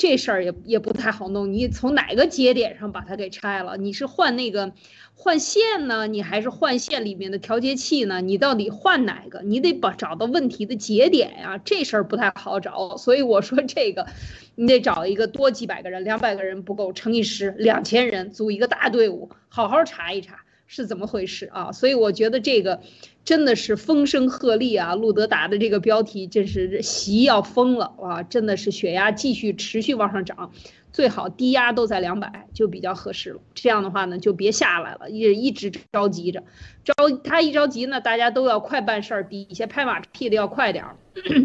[0.00, 1.52] 这事儿也也不太好弄。
[1.52, 3.76] 你从哪个节点上把它给拆了？
[3.76, 4.72] 你是换那个
[5.12, 8.22] 换线呢，你还是换线里面的调节器呢？
[8.22, 9.42] 你到底换哪个？
[9.42, 12.96] 你得把找到问题的节点呀，这事儿不太好找。
[12.96, 14.06] 所以我说这个，
[14.54, 21.72] 你得找一个多几百个人，两百个人不够，乘以十，两千人组一个大队伍，好好查一查是怎么回事啊。
[21.72, 22.80] 所以我觉得这个。
[23.24, 24.94] 真的是风声鹤唳啊！
[24.94, 28.22] 路德打的这个标题真是席要疯了哇！
[28.22, 30.50] 真的是血压继续持续往上涨，
[30.92, 33.40] 最好低压都在两百就比较合适了。
[33.54, 36.42] 这样的话呢，就别下来了，一一直着急着，
[36.82, 40.96] 着他一着急呢，大家都要快办事儿，底下拍马屁的要快点儿，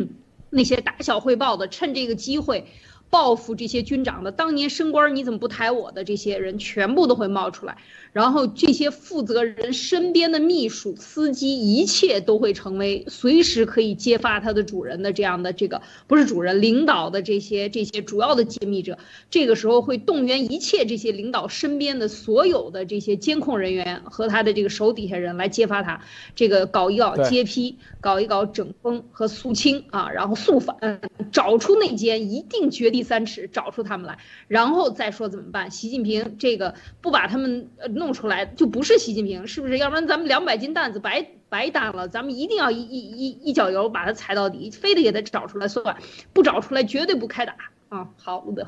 [0.50, 2.66] 那些打小汇报的趁这个机会。
[3.12, 7.78] 报复这些军长的当年升官你怎么不抬我的这些人全部都会冒出来，
[8.16, 18.98] 然后这些负责人身边的秘书、司机，一切都会成为随时可以揭发他的主人的这样的这个不是主人领导的这些这些主要的揭秘者。
[19.30, 26.02] 这个时候会动员一切这些领导身边的所有的这些监控人员和他的这个手底下人来揭发他，
[26.36, 31.02] 这个搞一搞揭批，搞一搞整风和肃清啊，然后肃反，
[31.32, 33.06] 找出内奸，一定掘地。
[33.06, 35.70] 三尺找出他们来，然后再说怎么办？
[35.70, 39.80] 习近平这个不把他们弄弄出来，就不是习近平，是不是？
[39.80, 42.08] 要不然咱们两百斤担子白白担了。
[42.08, 45.98] 咱们一定要一一一一脚油把他踩到底，非得给他找出来算，
[46.32, 47.56] 不找出来绝对不开打
[47.90, 48.08] 啊！
[48.16, 48.68] 好的。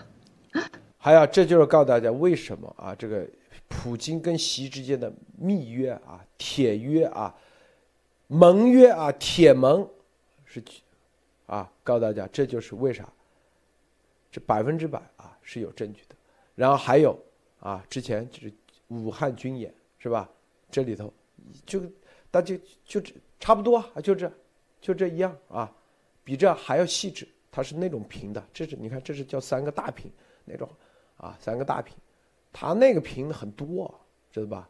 [0.97, 2.95] 还有，这就是告诉大家为什么啊？
[2.95, 3.27] 这个
[3.67, 7.35] 普京跟习之间的密约啊、铁约啊、
[8.25, 9.87] 盟约啊、铁盟
[10.45, 10.63] 是
[11.45, 13.07] 啊，告诉大家这就是为啥。
[14.31, 16.15] 这百分之百啊是有证据的，
[16.55, 17.17] 然后还有
[17.59, 18.51] 啊，之前就是
[18.87, 20.29] 武汉军演是吧？
[20.69, 21.13] 这里头
[21.65, 21.81] 就
[22.29, 24.31] 大家就这差不多啊，就这
[24.81, 25.73] 就这一样啊，
[26.23, 27.27] 比这还要细致。
[27.49, 30.11] 它是那种屏的，这是你看，这是叫三个大屏
[30.45, 30.69] 那种
[31.15, 31.95] 啊，三个大屏，
[32.53, 33.99] 它那个屏很多，
[34.31, 34.69] 知道吧？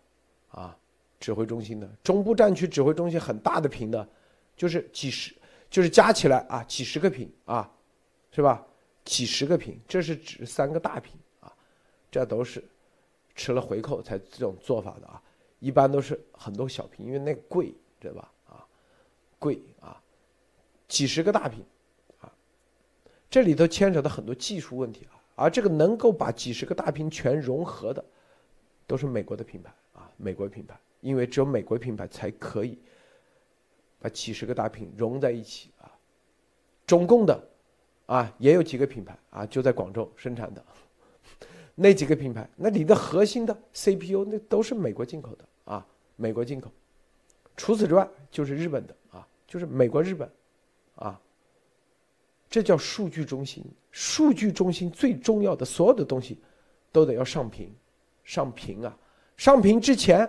[0.51, 0.77] 啊，
[1.19, 4.07] 指挥中心的中部战区指挥中心很大的屏的，
[4.55, 5.35] 就是几十，
[5.69, 7.69] 就是加起来啊几十个屏啊，
[8.31, 8.65] 是吧？
[9.03, 11.51] 几十个屏，这是指三个大屏啊，
[12.09, 12.63] 这都是
[13.37, 15.21] 吃了回扣才这种做法的啊。
[15.59, 18.31] 一般都是很多小屏，因为那贵，知道吧？
[18.47, 18.67] 啊，
[19.39, 19.99] 贵啊，
[20.87, 21.63] 几十个大屏，
[22.19, 22.31] 啊，
[23.29, 25.17] 这里头牵扯到很多技术问题啊。
[25.33, 28.03] 而这个能够把几十个大屏全融合的，
[28.85, 32.77] 都是美国的品牌啊，美国品牌，因为只有美国品牌才可以
[33.99, 35.91] 把几十个大屏融在一起啊。
[36.85, 37.47] 中共的
[38.05, 40.63] 啊，也有几个品牌啊，就在广州生产的。
[41.79, 46.71] 那几个品牌，那你的核心的 CPU 那都是美国进口的啊，美国进口。
[47.55, 50.27] 除此之外，就是日本的啊，就是美国、日本，
[50.95, 51.21] 啊，
[52.49, 53.63] 这叫数据中心。
[53.91, 56.39] 数据中心最重要的所有的东西，
[56.91, 57.71] 都得要上屏，
[58.23, 58.97] 上屏啊，
[59.37, 60.27] 上屏之前，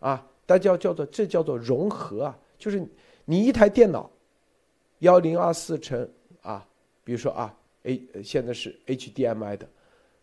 [0.00, 2.84] 啊，大家叫做这叫做融合啊，就是
[3.24, 4.10] 你一台电脑，
[4.98, 6.08] 幺零二四乘
[6.42, 6.66] 啊，
[7.04, 9.68] 比如说啊，A 现在是 HDMI 的。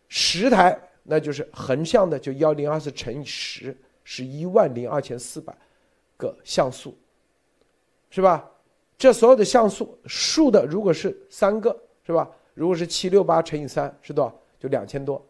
[0.08, 5.56] 十台，那就是横向的，就幺零二四乘以十，是一万零二千四百
[6.16, 6.96] 个像素，
[8.10, 8.50] 是吧？
[8.96, 12.28] 这所有的像素竖的，如果是三个，是吧？
[12.54, 14.40] 如果是七六八乘以三，是多少？
[14.58, 15.24] 就两千多。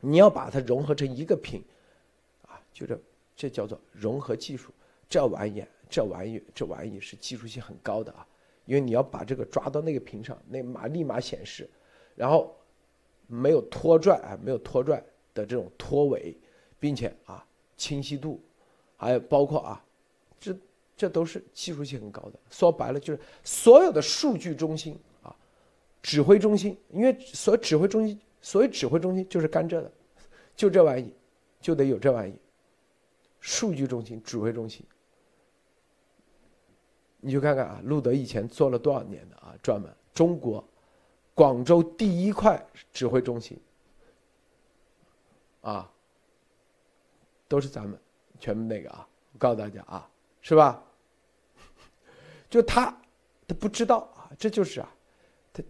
[0.00, 1.64] 你要把它融合成一个屏，
[2.46, 3.00] 啊，就这，
[3.36, 4.70] 这叫做融合技术。
[5.08, 8.26] 这玩意，这玩意，这玩意是技术性很高的啊，
[8.66, 11.70] 因为你要把这个抓到那个屏上，那马立马显示，
[12.16, 12.54] 然后。
[13.28, 14.96] 没有拖拽啊，没有拖拽
[15.34, 16.34] 的这种拖尾，
[16.80, 18.40] 并且啊清晰度，
[18.96, 19.84] 还有包括啊，
[20.40, 20.56] 这
[20.96, 22.32] 这都是技术性很高的。
[22.50, 25.36] 说白了就是所有的数据中心啊，
[26.02, 29.92] 指挥中心，因为所指挥中心，所谓指挥中心就是干这的，
[30.56, 31.14] 就这玩意，
[31.60, 32.34] 就得有这玩意。
[33.40, 34.84] 数据中心、指挥中心，
[37.20, 40.64] 你去看看啊，路德以前做了多少年的啊，专门中国。
[41.38, 42.60] 广州第一块
[42.92, 43.56] 指挥中心，
[45.60, 45.88] 啊，
[47.46, 47.96] 都是咱们
[48.40, 50.10] 全部那个啊，我告诉大家啊，
[50.40, 50.82] 是吧？
[52.50, 52.90] 就他，
[53.46, 54.92] 他不知道啊，这就是啊，
[55.52, 55.62] 他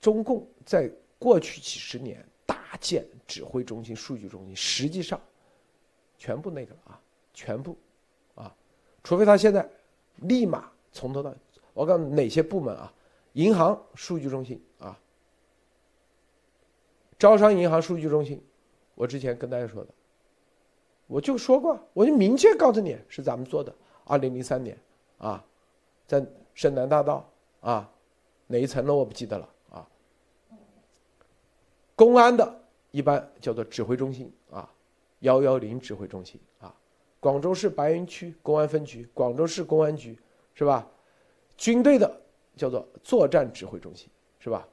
[0.00, 5.20] 中共在过去几十年搭建指挥中心、数据中心，实际上
[6.16, 6.98] 全部那个啊，
[7.34, 7.76] 全部
[8.34, 8.56] 啊，
[9.04, 9.68] 除非他现在
[10.22, 11.34] 立马从头到，
[11.74, 12.90] 我告诉你哪些部门啊？
[13.38, 14.98] 银行数据中心啊，
[17.16, 18.44] 招商银行数据中心，
[18.96, 19.90] 我之前跟大家说的，
[21.06, 23.72] 我就说过，我就明确告诉你是咱们做的。
[24.06, 24.76] 二零零三年
[25.18, 25.44] 啊，
[26.04, 27.30] 在深南大道
[27.60, 27.88] 啊，
[28.48, 29.88] 哪一层楼我不记得了啊。
[31.94, 32.60] 公安的
[32.90, 34.68] 一般叫做指挥中心啊，
[35.20, 36.74] 幺幺零指挥中心啊，
[37.20, 40.18] 广州市白云区公安分局、广州市公安局
[40.54, 40.84] 是吧？
[41.56, 42.22] 军队的。
[42.58, 44.68] 叫做作战指挥中心是吧？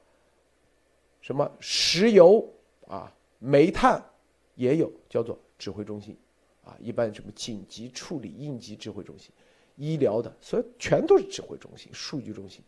[1.22, 2.46] 什么石油
[2.86, 4.00] 啊、煤炭
[4.54, 6.16] 也有叫做指挥中心
[6.62, 6.76] 啊。
[6.78, 9.32] 一般什么紧急处理应急指挥中心、
[9.74, 12.62] 医疗的，所以全都是指挥中心、数据中心，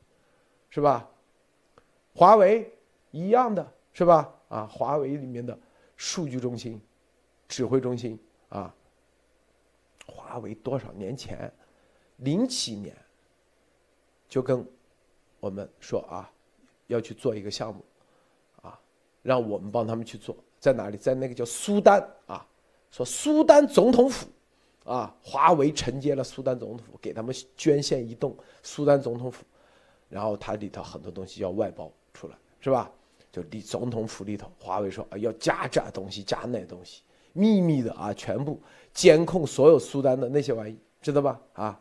[0.71, 1.09] 是吧？
[2.15, 2.73] 华为
[3.13, 4.35] 一样的是吧？
[4.49, 5.57] 啊，华为里面的
[5.95, 6.81] 数据中心、
[7.47, 8.75] 指挥中心啊。
[10.05, 11.53] 华为多少年前，
[12.17, 12.97] 零七年
[14.29, 14.67] 就跟。
[15.41, 16.31] 我们说啊，
[16.89, 17.85] 要去做一个项目，
[18.63, 18.79] 啊，
[19.23, 20.97] 让我们帮他们去做，在哪里？
[20.97, 22.45] 在那个叫苏丹啊，
[22.91, 24.27] 说苏丹总统府，
[24.85, 29.45] 啊，华为承接了苏丹总统府，给他们捐献一栋苏丹总统府，
[30.09, 32.91] 然后它里头很多东西要外包出来，是吧？
[33.31, 38.61] 就里总统府里头，华为说啊，要加这东西，加那东西，秘密的啊，全部
[38.93, 41.41] 监控所有苏丹的那些玩意，知道吧？
[41.53, 41.81] 啊。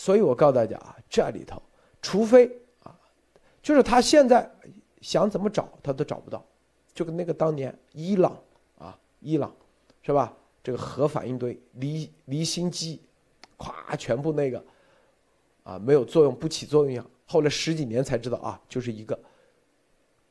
[0.00, 1.62] 所以我告诉大家啊，这里头，
[2.00, 2.50] 除非
[2.82, 2.98] 啊，
[3.62, 4.50] 就是他现在
[5.02, 6.42] 想怎么找他都找不到，
[6.94, 8.34] 就跟那个当年伊朗
[8.78, 9.54] 啊，伊朗
[10.00, 10.34] 是吧？
[10.62, 12.98] 这个核反应堆离离心机，
[13.58, 14.64] 咵，全部那个
[15.64, 17.04] 啊没有作用，不起作用一样。
[17.26, 19.20] 后来十几年才知道啊，就是一个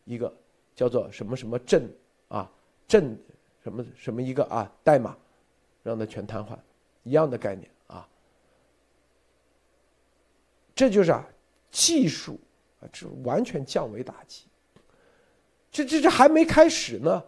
[0.03, 0.36] 一个
[0.74, 1.88] 叫做什么什么阵
[2.28, 2.51] 啊
[2.88, 3.15] 阵
[3.61, 5.15] 什么什么一个啊代码，
[5.84, 6.57] 让它全瘫痪，
[7.03, 7.70] 一样的概念。
[10.80, 11.27] 这就是啊，
[11.69, 12.39] 技术
[12.80, 14.45] 啊，这完全降维打击。
[15.69, 17.21] 这这这还没开始呢，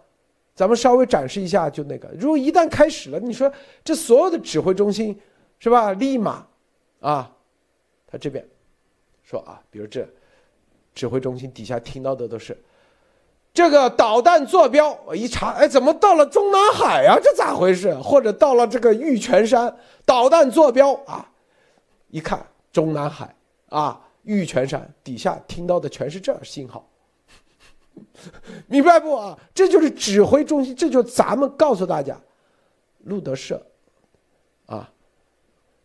[0.56, 2.08] 咱们稍微展示一下就那个。
[2.18, 3.52] 如果一旦开始了，你说
[3.84, 5.20] 这所有的指挥中心
[5.60, 5.92] 是吧？
[5.92, 6.48] 立马
[7.02, 7.30] 啊，
[8.08, 8.48] 他这边
[9.22, 10.08] 说啊，比如这
[10.96, 12.58] 指挥中心底下听到的都是
[13.54, 17.20] 这个导弹坐标，我一查，哎，怎么到了中南海呀？
[17.22, 17.94] 这咋回事？
[17.96, 19.76] 或者到了这个玉泉山，
[20.06, 21.30] 导弹坐标啊，
[22.08, 23.36] 一看中南海。
[23.72, 26.86] 啊，玉泉山底下听到的全是这信号，
[28.68, 29.40] 明白不啊？
[29.54, 32.20] 这就是指挥中心，这就咱们告诉大家，
[33.06, 33.66] 路德社，
[34.66, 34.92] 啊，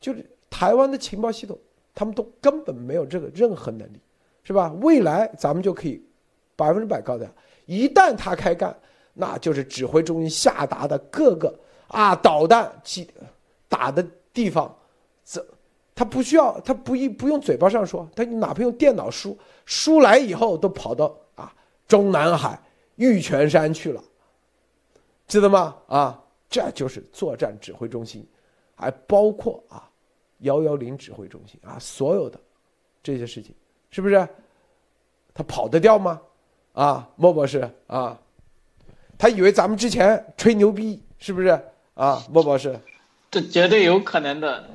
[0.00, 1.56] 就是台湾的情报系统，
[1.94, 4.00] 他们都根本没有这个任何能力，
[4.42, 4.72] 是吧？
[4.82, 6.04] 未来咱们就可以
[6.56, 7.32] 百分之百告诉大家，
[7.66, 8.76] 一旦他开干，
[9.14, 11.56] 那就是指挥中心下达的各个
[11.86, 13.08] 啊导弹击
[13.68, 14.76] 打的地方，
[15.24, 15.46] 这
[15.96, 21.50] 他不需要，他不一不用嘴巴上说，他哪怕用电脑输输来以后，都跑到啊
[21.88, 22.60] 中南海
[22.96, 24.04] 玉泉山去了，
[25.26, 25.74] 知道吗？
[25.88, 28.28] 啊，这就是作战指挥中心，
[28.74, 29.88] 还包括啊
[30.40, 32.38] 幺幺零指挥中心啊，所有的
[33.02, 33.54] 这些事情，
[33.90, 34.28] 是不是？
[35.32, 36.20] 他跑得掉吗？
[36.74, 38.20] 啊，莫博士啊，
[39.16, 41.58] 他以为咱们之前吹牛逼，是不是？
[41.94, 42.78] 啊，莫博士，
[43.30, 44.68] 这绝对有可能的。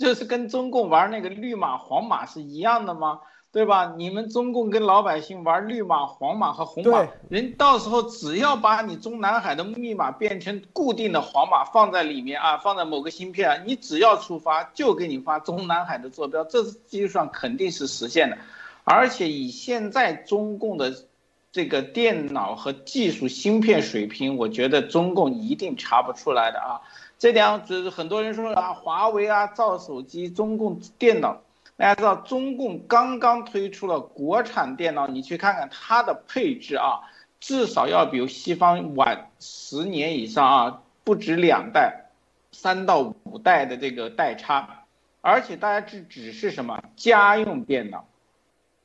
[0.00, 3.20] 就是跟中共玩那个绿马黄马是一样的吗？
[3.52, 3.94] 对吧？
[3.96, 18.38] 你们中共跟老百姓玩绿马黄马和红马，人到时候只要把你中南海的密码变成固定的黄码放在里面啊，放在某个芯片，你只要出发就给你发中南海的坐标，这是技术上肯定是实现的。
[18.84, 20.94] 而且以现在中共的
[21.50, 26.80] 这个电脑和技术芯片水平，我觉得中共一定查不出来的啊。
[27.20, 31.42] 这两就是很多人说啊，华为啊造手机，中共电脑，
[31.76, 37.02] 大家知道中共刚刚推出了国产电脑，你去看看它的配置啊，
[37.38, 42.06] 至少要比西方晚十年以上啊，不止两代，
[42.52, 44.84] 三到五代的这个代差，
[45.20, 48.06] 而且大家这只是什么家用电脑，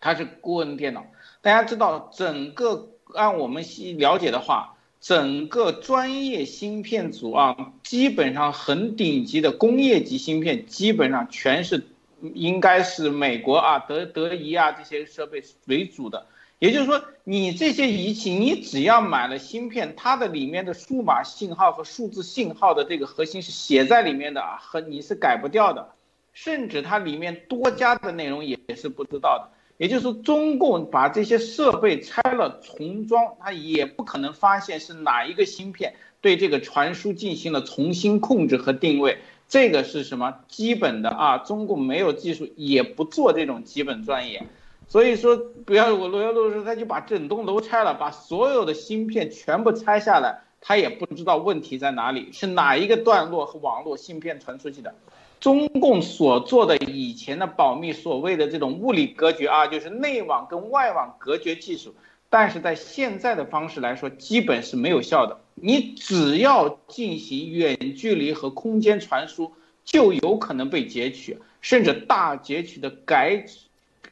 [0.01, 1.05] 它是个人电脑，
[1.41, 3.63] 大家知道整个按我们
[3.97, 4.74] 了解的话。
[5.05, 11.85] 整个专业芯片组啊，基本上很顶级的工业级芯片，基本上全是，
[12.33, 16.25] 应该是美国啊、德德仪啊这些设备为主的。
[16.57, 25.87] 也就是说，你这些仪器，你只要买了芯片，它的里面的数码信号和数字信号的这个核心是写在里面的啊，和你是改不掉的，
[26.33, 29.54] 甚至它里面多加的内容也是不知道的。
[29.77, 39.17] 也就是说，中共把这些设备拆了重装，它也不可能发现是哪一个芯片对这个传输进行了重新控制和定位。
[39.47, 41.37] 这个是什么基本的啊？
[41.39, 44.47] 中共没有技术，也不做这种基本专业。
[44.87, 54.95] 所以说，不要我罗耀路说，他就把整栋楼拆了，把所有的芯片全部拆下来，他也不知道问题在哪里，是哪一个段落和网络芯片传出去的。
[55.39, 61.93] 中共所做的以前的保密，所谓的这种物理隔绝啊，就是内网跟外网隔绝技术，
[62.29, 65.39] 但是在现在的方式来说，基本是没有效的。
[65.53, 73.45] 你只要进行远距离和空间传输，就有可能被截取，甚至大截取的改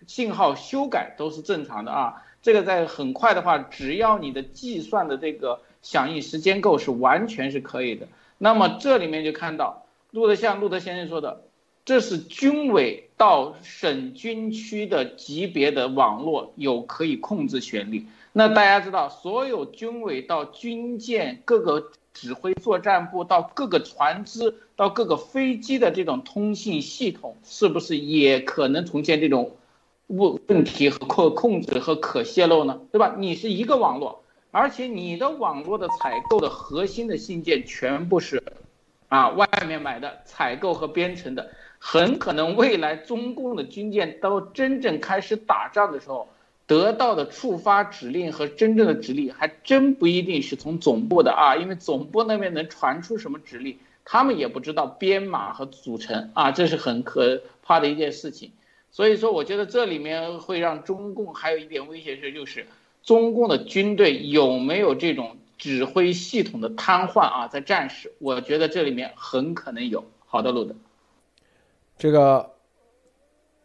[0.05, 2.21] 信号修改都是正常的啊。
[2.43, 8.07] 这个在很快的话，只要你的计算的这个响应时间够，是完全是可以的。
[8.37, 9.82] 那么这里面就看到。
[10.13, 11.45] 路德像路德先生说的，
[11.85, 18.05] 这是军委到省军区的级别的网络有可以控制权力。
[18.31, 29.55] 那大家知道，所有军委到军舰、各个指挥作战部到各个船只到各个飞机的这种通信系统，是不是也可能出现这种
[30.05, 32.79] 问问题和控控制和可泄露呢？
[32.91, 33.15] 对吧？
[33.17, 38.43] 你是一个网络，而且你的网络的采购的核心的信件全部是。
[39.13, 46.27] 啊，外面买的、采购和编程的，很可能未来中共的军舰到真正开始打仗的时候，
[46.65, 58.51] 得到的触发指令和真正的指令，还真不一定是从总部的啊，因为总部那边能传出什么指令，他们也不知道编码和组成啊，这是很可怕的一件事情。
[58.89, 62.65] 所以说，我觉得这里面会让中共还有一点威胁是，就是
[63.03, 65.37] 中共的军队有没有这种。
[65.63, 70.75] 指挥系统的瘫痪啊，在战时，我觉得这里面很可能有好的路的。
[71.97, 72.51] 这个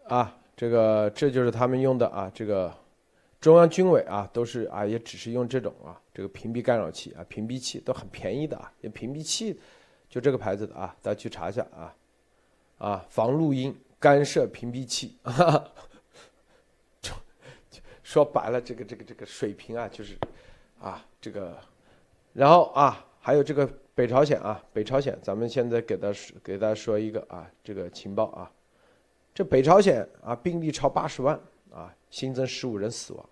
[0.06, 2.72] 啊，这个这就是他们用的啊，这个
[3.40, 9.58] 中央军委啊，都是啊，也只是用这种啊，这个屏蔽干扰器啊，屏蔽器都很便宜的啊，也屏蔽器
[10.08, 11.92] 就这个牌子的啊，大家去查一下啊，
[12.78, 15.32] 啊，防录音干涉屏蔽器，哈
[17.02, 17.18] 哈
[18.04, 20.16] 说白了，这个这个这个水平啊，就是
[20.80, 21.58] 啊，这个。
[22.38, 26.08] 然后啊，还有这个北朝鲜啊，北朝鲜，咱们现在给大
[26.40, 28.48] 给大家说一个啊，这个情报啊，
[29.34, 31.34] 这北朝鲜啊，病例超八十万
[31.72, 33.28] 啊，新增十五人死亡，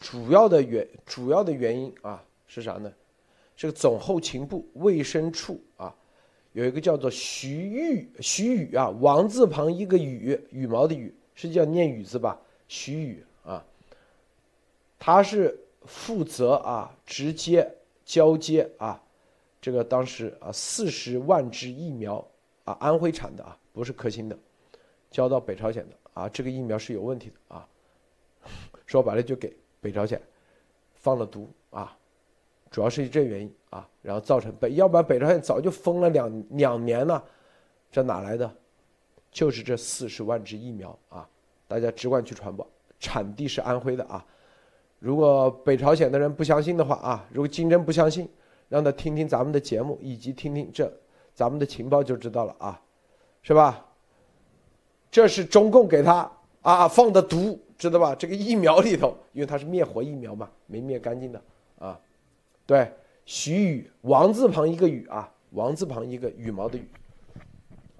[0.00, 2.90] 主要的原主要的原因啊是啥呢？
[3.54, 5.94] 这个总后勤部卫生处啊，
[6.52, 12.40] 有一个叫做徐玉徐宇啊，王字旁一个羽羽毛的羽，是叫念羽字吧？
[12.68, 13.62] 徐宇啊，
[14.98, 17.70] 他是负责啊直接
[18.06, 19.02] 交接啊，
[19.60, 22.24] 这个当时啊四十万支疫苗
[22.64, 24.38] 啊安徽产的啊不是科兴的，
[25.10, 27.68] 交到北朝鲜的啊这个疫苗是有问题的啊，
[28.86, 30.22] 说白了就给北朝鲜
[30.94, 31.98] 放了毒啊，
[32.70, 37.22] 主要是这原因啊，然后造成北要不然北朝鲜早就封了两两年了，
[37.90, 38.56] 这哪来的？
[39.32, 41.28] 就是这四十万支疫苗啊，
[41.66, 42.64] 大家只管去传播，
[43.00, 44.24] 产地是安徽的啊。
[44.98, 48.28] 如果北朝鲜的人不相信的话啊，如果金正不相信，
[48.68, 50.92] 让他听听咱们的节目，以及听听这
[51.34, 52.80] 咱们的情报就知道了啊，
[53.42, 53.84] 是吧？
[55.10, 56.30] 这是中共给他
[56.62, 58.14] 啊放的毒，知道吧？
[58.14, 61.40] 这个疫苗里头，因为它是灭活疫苗嘛，没灭干净的
[61.78, 61.98] 啊。
[62.66, 62.90] 对，
[63.24, 66.88] 徐宇，王字旁一个羽啊，王字旁一个羽毛的羽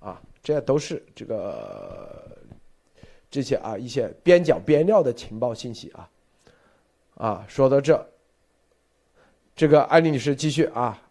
[0.00, 0.20] 啊。
[0.42, 2.38] 这都是这个
[3.28, 6.08] 这些啊一些边角边料的情报信息啊
[7.16, 8.06] 啊，说到这，
[9.54, 11.02] 这个艾丽女士继续啊。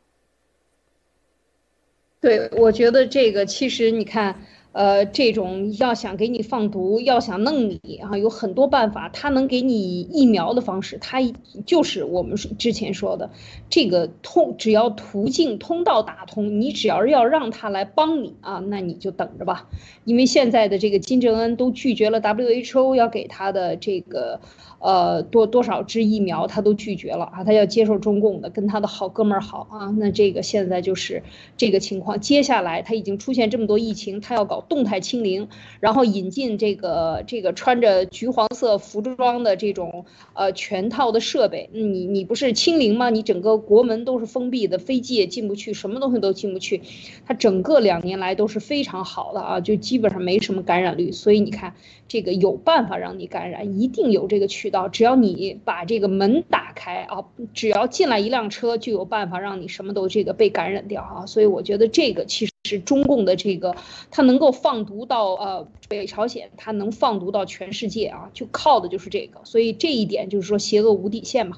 [2.21, 4.39] 对，我觉得这个其实你看。
[4.75, 9.07] 呃，这种要想给你放毒，要想弄你啊，有很多办法。
[9.07, 11.19] 他能给你疫苗的方式，他
[11.65, 13.29] 就是我们之前说的，
[13.69, 19.69] 这个通，只要途径通道打通，你只要要让他来帮你啊，那你就等着吧。
[20.03, 24.41] 因为现在的这个金正恩都拒绝了 WHO 要给他的这个。
[24.79, 29.95] 呃，多多少支疫苗他都拒绝了啊，他要接受中共的，跟他的好哥们儿好啊。
[29.97, 31.23] 那这个现在就是
[31.57, 32.19] 这个情况。
[32.19, 35.47] 接下来他已经出现这么多疫情，他要搞动态清零，
[35.79, 41.69] 然后引进这个这个穿着橘黄色服装的这种呃全套的设备。
[41.73, 43.09] 你你不是清零吗？
[43.09, 46.81] 你整个国门都是封闭的，飞机也进不去，什么东西都进不去。
[47.25, 51.11] 他整个两年来都是非常好的啊，就基本上没什么感染率。
[51.11, 51.73] 所以你看。
[52.07, 54.87] 这个有办法让你感染，一定有这个渠道。
[54.87, 61.25] 只要你把这个门打开啊，只要进来一辆车，就有办法让你什么都这个被感染掉啊。
[61.25, 63.75] 所以我觉得这个其实是中共的这个，
[64.11, 69.39] 它能够放毒到呃北朝鲜，它能放毒到全世界啊，就靠的就是这个。
[69.43, 71.57] 所以这一点就是说邪恶无底线嘛。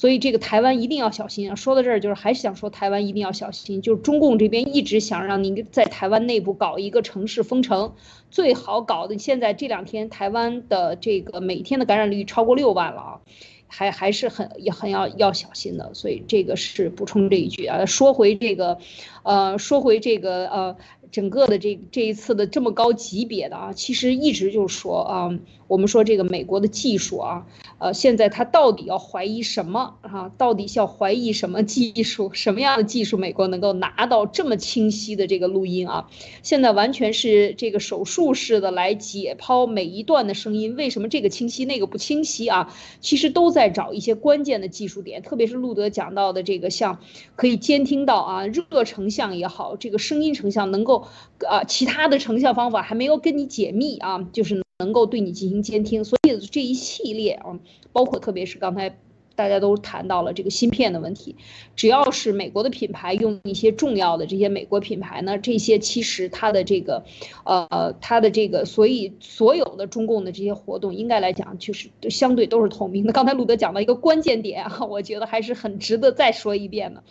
[0.00, 1.54] 所以这个台湾一定要小心啊！
[1.54, 3.82] 说到这儿，就是还是想说台湾一定要小心。
[3.82, 7.92] 就是中共这边一直想让您在台湾内部搞一个城市封城，
[8.30, 9.18] 最好搞的。
[9.18, 13.20] 现在这两天台湾的这个每天的感染率超过六万了啊，
[13.66, 15.92] 还还是很也很要要小心的。
[15.92, 17.84] 所以这个是补充这一句啊。
[17.84, 18.78] 说回这个，
[19.22, 20.76] 呃，说回这个呃。
[21.12, 25.38] 整个的这这一次的这么高级别的啊，其实一直就是说啊，
[25.70, 27.46] 我们说这个美国的技术啊，
[27.78, 30.28] 呃，现在他到底要怀疑什么啊？
[30.36, 32.28] 到底要怀疑什么技术？
[32.34, 33.16] 什么样的技术？
[33.16, 36.08] 美国能够拿到这么清晰的这个录音啊？
[36.42, 42.74] 现在完全是这个手术式的来解剖每一段的声音，为什么这个清晰，那个不清晰啊？
[43.00, 46.98] 其实都在找一些关键的技术点，特别是路德讲到的这个，像
[47.36, 51.06] 可以监听到啊，热成像也好，这个声音成像能够。
[51.48, 57.60] 啊，其他的成像方法还没有跟你解密啊，就是能够对你进行监听，所以这一系列啊，
[57.92, 58.96] 包括特别是刚才
[59.36, 61.36] 大家都谈到了这个芯片的问题，
[61.76, 67.04] 只要是美国的品牌用一些重要的这些美国品牌呢，这些其实它的这个，
[67.44, 73.12] 呃，它的这个，所以所有的中共的这些活动，应该来讲就是相对都是透明的。
[73.12, 77.04] 刚才鲁德讲到一个关键点啊，我觉得还是很值得再说一遍的。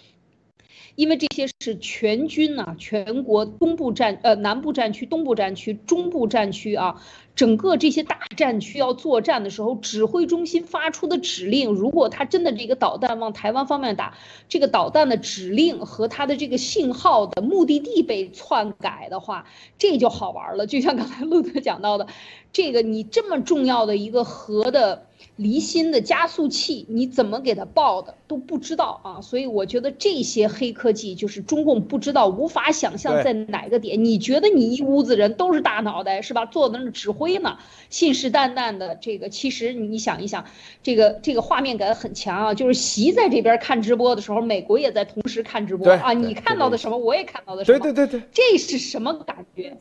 [0.95, 7.01] 因为这些是全军呐，全国东部战呃南部战区、东部战区、中部战区啊，
[7.35, 14.17] 整个这些大战区要作战的时候，指挥中心发出的指令，如果他真的这个导弹往台湾方面打，
[14.47, 19.45] 这个导弹的指令和他的这个信号的目的地被篡改的话，
[19.77, 20.67] 这就好玩了。
[20.67, 22.07] 就像刚才陆哥讲到的，
[22.51, 25.08] 这个你这么重要的一个核的。
[25.39, 29.21] 离心的加速器，你怎么给它报的都不知道啊！
[29.21, 34.03] 所以我觉得这些黑科技就是中共不知道、无法想象在哪个点。
[34.03, 36.45] 你觉得你一屋子人都是大脑袋是吧？
[36.45, 37.57] 坐在那指挥呢，
[37.89, 40.43] 信誓旦旦的这个，其实你想一想，
[40.83, 42.53] 这个这个画面感很强啊！
[42.53, 46.11] 就是习在这边看直播的时候，美国也在同时看直播啊！
[46.11, 49.77] 你看到的什么，我也看到的什么，对对对对，这是什么感觉？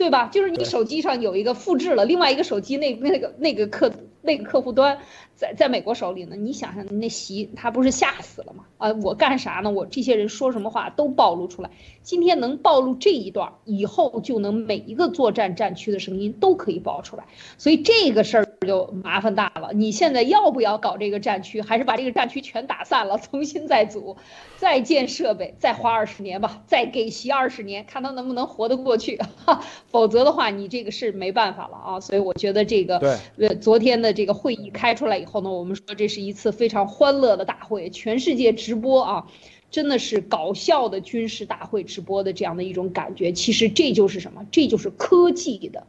[0.00, 0.30] 对吧？
[0.32, 3.92] 就是你手机上有一个复制了，另外一个手机那那个那个客
[4.22, 4.98] 那个客户端
[5.34, 6.36] 在在美国手里呢。
[6.36, 8.64] 你想想，那习他不是吓死了吗？
[8.78, 9.70] 啊，我干啥呢？
[9.70, 11.70] 我这些人说什么话都暴露出来。
[12.02, 17.24] 今天能暴露这一段，以后就能每一个作战战区的声音都可以爆出来。
[17.58, 18.49] 所以这个事儿。
[18.66, 19.70] 就麻烦大了。
[19.72, 24.18] 你现在要不要搞这个战区，还是把这个战区全打散了， 重新再组，
[24.58, 29.18] 再建设备，再花二十年吧，再给习二十年，看他能不能活得过去。
[29.88, 32.00] 否则的话，你这个是没办法了啊。
[32.00, 32.98] 所以我觉得这个，
[33.38, 39.26] 呃，昨天的这个会议开出来以后呢，我们说这是一次非常欢乐的大会，全世界直播啊。
[39.70, 44.44] 真的是搞笑的军事大会直播的这样的一种感觉，其实这就是什么？
[44.50, 45.86] 这就是科技的，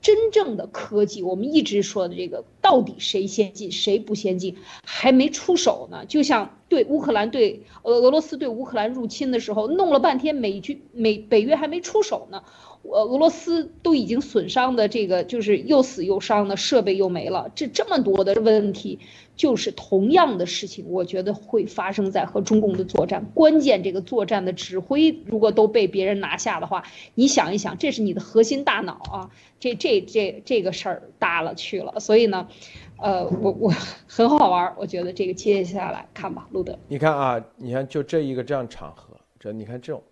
[0.00, 1.22] 真正的科技。
[1.22, 6.04] 我们一直说的这个，到底谁先进，谁不先进，还没出手呢。
[6.06, 12.42] 就像对乌克兰对俄俄罗斯对乌克兰入侵的时候，弄了半天美军美北约还没出手呢。
[12.82, 18.98] 呃，俄罗斯都已经损伤的这个，就是又死又伤的设备又没了，这这么多的问题，
[19.36, 23.26] 就是同样的事情，我觉得会发生在和中共的作战。
[23.34, 32.00] 关键这个作战的指挥如果都被别人拿下的话，你想一想，这是你的核心大脑啊，这这这这个事儿大了去了。
[32.00, 32.48] 所以呢，
[32.96, 33.72] 呃，我我
[34.06, 36.78] 很好玩，我觉得这个接下来看吧，路德。
[36.88, 40.02] 你看啊，你看就这一个这样场合，这你看这种。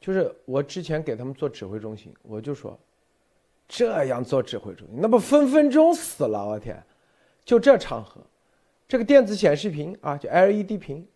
[0.00, 2.78] 就是我之前给他们做指挥中心，我就说，
[3.66, 6.46] 这样做指挥中心，那不分分钟死了？
[6.46, 6.80] 我天，
[7.44, 8.20] 就这场合，
[8.86, 11.06] 这个电子显示屏啊，就 LED 屏，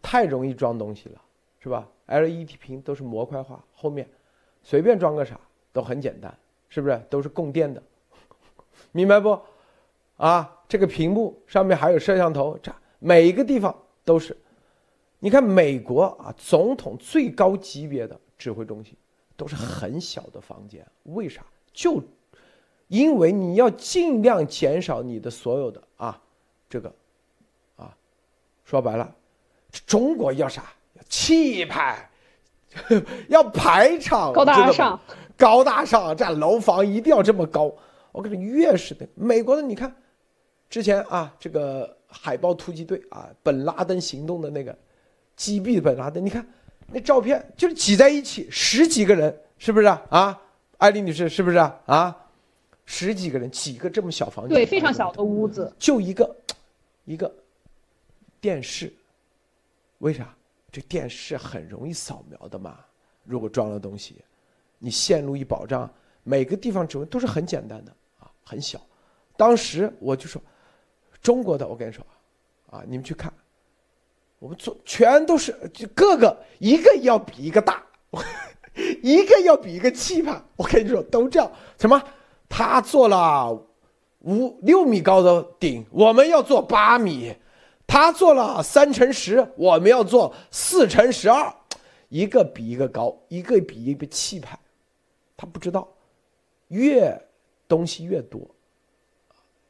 [0.00, 1.20] 太容易装东西了，
[1.58, 4.08] 是吧？LED 屏都是模块化，后面
[4.62, 5.40] 随便装个啥
[5.72, 6.32] 都很简单，
[6.68, 7.00] 是不是？
[7.10, 7.82] 都是供电的，
[8.92, 9.38] 明白不？
[10.18, 14.36] 啊，这个屏幕上面还有摄像头，这每一个地方都是。
[15.24, 18.92] 你看美国啊，总统最高级别的指挥中心
[19.36, 21.40] 都是很小的房间，为啥？
[21.72, 22.02] 就
[22.88, 26.20] 因为你要尽量减少你的所有的啊，
[26.68, 26.92] 这个
[27.76, 27.96] 啊，
[28.64, 29.14] 说白了，
[29.86, 30.64] 中国要啥？
[30.94, 32.10] 要气派，
[33.30, 35.00] 要排场，高大上，
[35.36, 37.72] 高大上，这楼房一定要这么高。
[38.10, 39.94] 我跟你越是的，美国的你看，
[40.68, 44.76] 之前啊，这个海豹突击队啊，本拉登行动的那个。
[45.42, 46.46] 击毙本拉登，你看
[46.86, 50.00] 那照片就是挤在一起，十几个人，是不是啊？
[50.08, 50.40] 啊
[50.78, 51.80] 艾丽女士，是不是啊？
[51.86, 52.16] 啊
[52.84, 54.54] 十几个人，几个这么小房间？
[54.54, 56.36] 对，非常小的屋子，就一个，
[57.06, 57.32] 一个
[58.40, 58.92] 电视。
[59.98, 60.32] 为啥？
[60.70, 62.78] 这电视很容易扫描的嘛。
[63.24, 64.14] 如果装了东西，
[64.78, 68.80] 你线路一保障，每个地方指纹都是很简单的啊，很小。
[69.36, 70.40] 当时我就说，
[71.20, 72.06] 中国的，我跟你说
[72.70, 73.32] 啊，你们去看。
[74.42, 77.80] 我们做全都是，就各个一个要比一个大，
[79.00, 80.42] 一个要比一个气派。
[80.56, 81.48] 我跟你说，都这样。
[81.78, 82.02] 什么？
[82.48, 83.52] 他做了
[84.22, 87.32] 五六米高的顶，我们要做八米；
[87.86, 91.54] 他做了三乘十，我们要做四乘十二。
[92.08, 94.58] 一个比一个高，一个比一个气派。
[95.36, 95.86] 他不知道，
[96.66, 97.16] 越
[97.68, 98.40] 东西越多，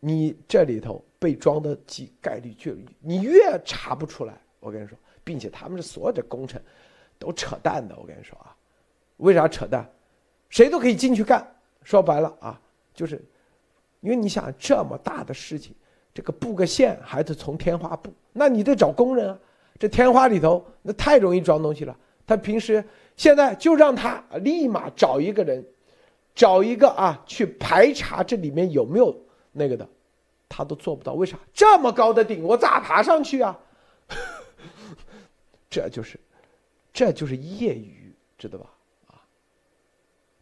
[0.01, 4.33] 你这里头被装的几概率就你越查不出来。
[4.63, 6.63] 我跟你说，并且他们是所有的工程
[7.19, 7.97] 都扯淡的。
[7.99, 8.55] 我跟你说啊，
[9.17, 9.85] 为啥扯淡？
[10.49, 11.45] 谁都可以进去干。
[11.83, 12.61] 说白了啊，
[12.95, 13.21] 就是
[14.01, 15.75] 因为你想这么大的事情，
[16.15, 19.39] 这个布个线还得从天花布，那你得找工人啊。
[19.81, 21.97] 这天花里头那太容易装东西了。
[22.25, 22.85] 他平时
[23.17, 25.65] 现在就让他立马找一个人，
[26.37, 29.13] 找一个啊去排查这里面有没有
[29.51, 29.89] 那个的，
[30.49, 31.15] 他都做不到。
[31.15, 31.37] 为啥？
[31.53, 33.59] 这么高的顶，我咋爬上去啊？
[35.73, 36.21] 这就是，
[36.93, 38.71] 这就是业余，知道吧？
[39.07, 39.25] 啊，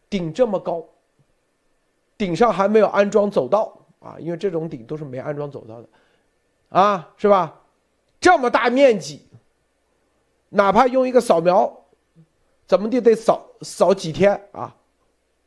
[0.09, 0.85] 顶这么高，
[2.17, 5.87] 顶上还没有安装走道啊，因为这种顶都是没安装走道的，
[6.67, 7.61] 啊，是吧？
[8.19, 9.25] 这么大面积，
[10.49, 11.85] 哪怕用一个扫描，
[12.67, 14.75] 怎么地得扫扫几天啊？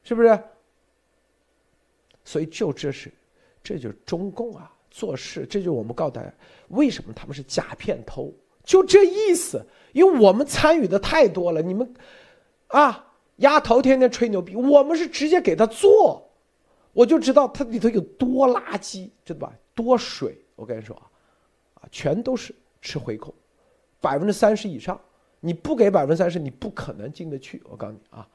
[0.03, 0.43] 是不是？
[2.25, 3.13] 所以就这是，
[3.63, 6.33] 这就是中共啊做事，这就我们告诉大家，
[6.69, 8.33] 为什么他们是假片偷。
[8.65, 11.95] 就这意思，因为我们参与的太多了，你们，
[12.69, 16.31] 啊，丫头天天吹牛逼，我们是直接给他做，
[16.93, 19.53] 我就知道它里头有多垃圾，知道吧？
[19.75, 21.05] 多水，我跟你说啊，
[21.75, 23.35] 啊，全都是吃回扣，
[24.01, 24.99] 百分之三十以上，
[25.41, 27.63] 你不给百分之三十，你不可能进得去。
[27.69, 28.27] 我告诉你啊，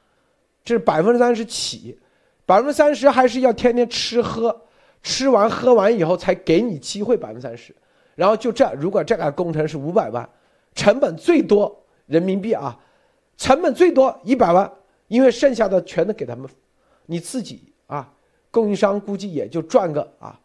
[0.62, 1.98] 这是百分之三十起，
[2.46, 4.64] 百分之三十还是要天天吃喝，
[5.02, 7.74] 吃完喝完以后才给你机会百分之三十。
[8.14, 10.28] 然后就这，如果这个工程是五百万，
[10.74, 12.78] 成本最多人民币啊，
[13.36, 14.70] 成本最多一百万，
[15.08, 16.48] 因为剩下的全都给他们，
[17.06, 18.12] 你自己啊，
[18.50, 20.40] 供应商估计也就赚个啊，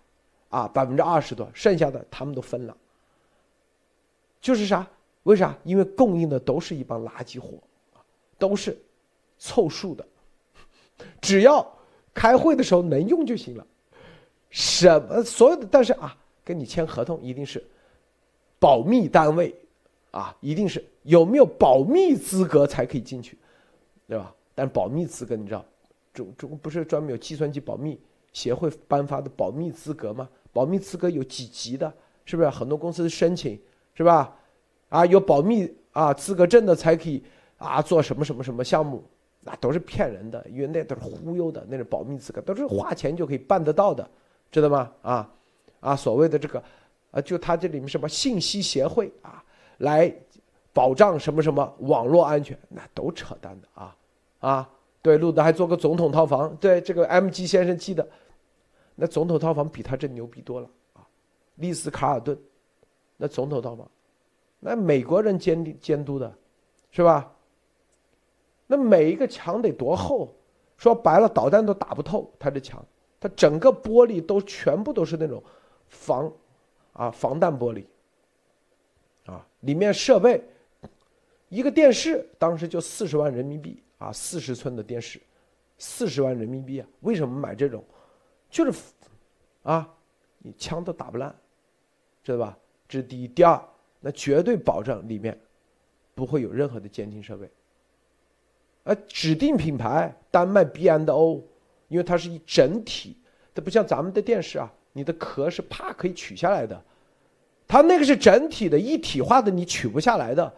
[0.50, 2.76] 啊百分之二十多，剩下的他们都分了。
[4.40, 4.88] 就是啥？
[5.24, 5.58] 为啥？
[5.64, 7.58] 因为供应的都是一帮垃圾货，
[8.38, 8.78] 都是
[9.40, 10.06] 凑数的，
[11.20, 11.68] 只要
[12.14, 13.66] 开会的时候能用就行了。
[14.52, 16.16] 什么所有的，但是啊，
[16.46, 17.62] 跟你签合同一定是
[18.60, 19.54] 保密单位
[20.12, 23.38] 啊，一定是有没有保密资格才可以进去，
[24.08, 24.34] 对吧？
[24.54, 25.66] 但保密资格你知道，
[26.14, 28.00] 中中不是专门有计算机保密
[28.32, 30.30] 协会颁发的保密资格吗？
[30.54, 31.92] 保密资格有几级的，
[32.24, 32.50] 是不是？
[32.50, 33.60] 很多公司申请
[33.94, 34.34] 是吧？
[34.90, 37.22] 啊，有保密啊资格证的才可以
[37.58, 39.04] 啊做什么什么什么项目，
[39.42, 44.08] 那都是骗人的，因为那都是忽悠的，那是保密资格，都是花钱就可以办得到的。
[44.52, 44.90] 知道吗？
[45.02, 45.35] 啊，
[45.86, 46.62] 啊，所谓的这个，
[47.12, 49.44] 啊，就他这里面什么信息协会啊，
[49.78, 50.12] 来
[50.74, 53.96] 保障什么什么网络安全，那都扯淡的啊，
[54.40, 54.70] 啊，
[55.04, 58.08] 对，路德还做个总统套房，对，这个 M G 先生记得，
[58.96, 61.06] 那总统套房比他这牛逼多了啊，
[61.56, 62.36] 丽思卡尔顿，
[63.18, 63.88] 那总统套房，
[64.60, 66.34] 那美国人监监督的，
[66.90, 67.32] 是吧？
[68.66, 70.34] 那每一个墙得多厚？
[70.78, 72.84] 说白了，导弹都打不透他这墙。
[73.18, 75.42] 他整个玻璃都全部都是那种
[75.90, 76.32] 防
[76.94, 77.86] 啊防弹玻璃
[79.26, 80.44] 啊，里面设备
[81.50, 85.20] 一个电视当时就四十万人民币啊，四十寸的电视，
[85.78, 86.88] 四十万人民币啊！
[87.02, 87.84] 为什么买这种？
[88.50, 88.80] 就是
[89.64, 89.90] 啊，
[90.40, 91.34] 你枪都打不烂，
[92.24, 92.58] 知道吧？
[92.88, 93.62] 这是第一，第二，
[94.00, 95.40] 那绝对保证里面
[96.14, 97.50] 不会有任何的监听设备。
[98.84, 101.44] 啊，指定品牌，丹麦 B and O。
[101.88, 103.16] 因为它是一整体，
[103.54, 106.82] 它不像咱们的电视啊，你的壳是啪可以取下来的，
[107.68, 110.54] 它那个是整体的一体化的，你取不下来的，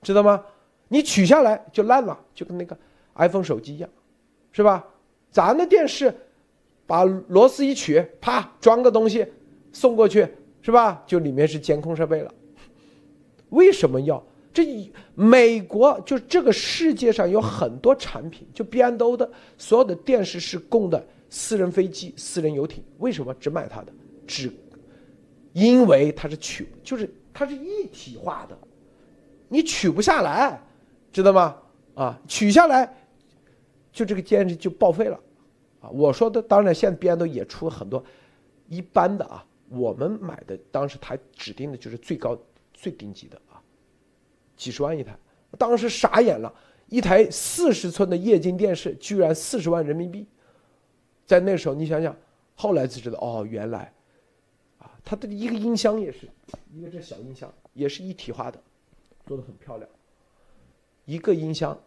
[0.00, 0.44] 知道吗？
[0.86, 2.78] 你取下来就烂了，就跟那个
[3.16, 3.90] iPhone 手机一样，
[4.52, 4.86] 是吧？
[5.32, 6.14] 咱的电视，
[6.86, 9.26] 把螺丝一取，啪装个东西
[9.72, 10.26] 送过去，
[10.62, 11.02] 是吧？
[11.04, 12.32] 就里面是监控设备了。
[13.48, 14.22] 为什么要？
[14.54, 22.82] 这美国就这个世界上有很多产品，就 B N O 的所有的电视是供的私人飞机、私人游艇。
[22.98, 23.92] 为什么只买它的？
[24.26, 24.52] 只
[25.52, 28.56] 因为它是取，就是它是一体化的，
[29.48, 30.60] 你取不下来，
[31.10, 31.56] 知道吗？
[31.94, 32.94] 啊，取下来，
[33.90, 35.18] 就这个电视就报废了。
[35.80, 38.04] 啊，我说的当然，现在 B N O 也出了很多
[38.68, 42.38] 一般的啊，我们买的当时它指定的就是最高
[42.74, 43.60] 最顶级的啊。
[44.56, 45.18] 几十万一台，
[45.56, 46.52] 当时傻眼了，
[46.88, 50.26] 一台四十寸的液晶电视居然四十万人民币，
[51.28, 52.16] 在那时候你想想，
[52.54, 53.92] 后来才知道哦，原来，
[54.78, 56.26] 啊，它的一个音箱也是，
[56.72, 58.58] 一个这小音箱也是一体化的，
[59.26, 59.86] 做的很漂亮，
[61.04, 61.78] 一个音箱，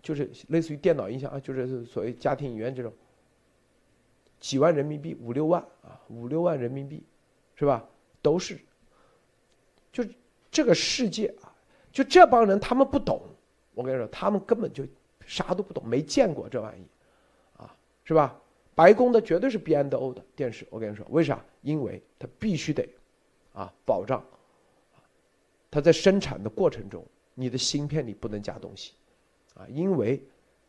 [0.00, 2.90] 就是类似于电脑音箱啊，就是所谓家庭影院这种，
[4.40, 7.04] 几万人民币五六万啊，五六万人民币，
[7.56, 7.86] 是吧？
[8.22, 8.58] 都是，
[9.92, 10.02] 就
[10.50, 11.54] 这个世界啊。
[11.92, 13.20] 就这帮人，他们不懂，
[13.74, 14.86] 我跟你说，他们根本就
[15.26, 16.86] 啥都不懂，没见过这玩意，
[17.56, 17.74] 啊，
[18.04, 18.40] 是吧？
[18.78, 21.44] 白宫的绝对是 B N O 的电视，我跟你说，为啥？
[21.62, 22.88] 因为它必须得，
[23.52, 24.22] 啊，保障，
[25.68, 28.92] 它在生产的过程中，你的芯片里不能加东西，
[29.54, 30.22] 啊，因为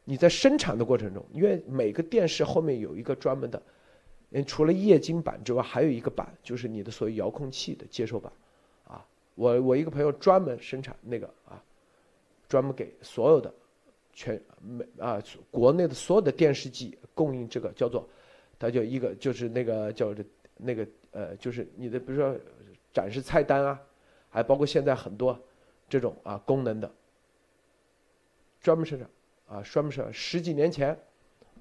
[0.06, 3.61] 你在生产的过程中，因为每个电视后面有一个专门的，
[4.31, 8.34] 嗯，除了液晶板之外，还有一个板，就是你的所谓遥控器的接收板。
[8.86, 9.06] 啊
[9.36, 11.64] 我我一个朋友专门生产那个啊，
[12.48, 13.53] 专门给所有的
[14.19, 18.05] 全美啊国内的所有的电视机供应这个叫做，
[18.59, 20.13] 它叫一个就是那个叫
[20.57, 22.37] 那个呃就是你的比如说
[22.91, 23.79] 展示菜单啊，
[24.29, 25.39] 还包括现在很多
[25.87, 26.91] 这种啊功能的，
[28.59, 29.09] 专门生产
[29.47, 30.89] 啊专门生产十几年前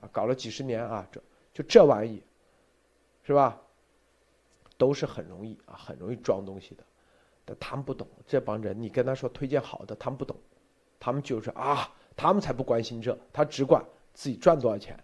[0.00, 1.22] 啊搞了几十年啊这
[1.54, 2.20] 就这玩意
[3.22, 3.56] 是吧？
[4.76, 6.82] 都是很容易啊很容易装东西的。
[7.44, 10.36] 但他们不懂这帮人，你跟他说推荐好的，他们不懂，
[10.98, 13.80] 他们就是啊，他们才不关心这，他只管
[14.12, 14.98] 自己赚多少钱，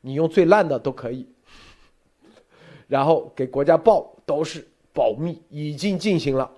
[0.00, 1.28] 你用最烂的都可以，
[2.88, 6.50] 然后给国家报都是保密，已经进行了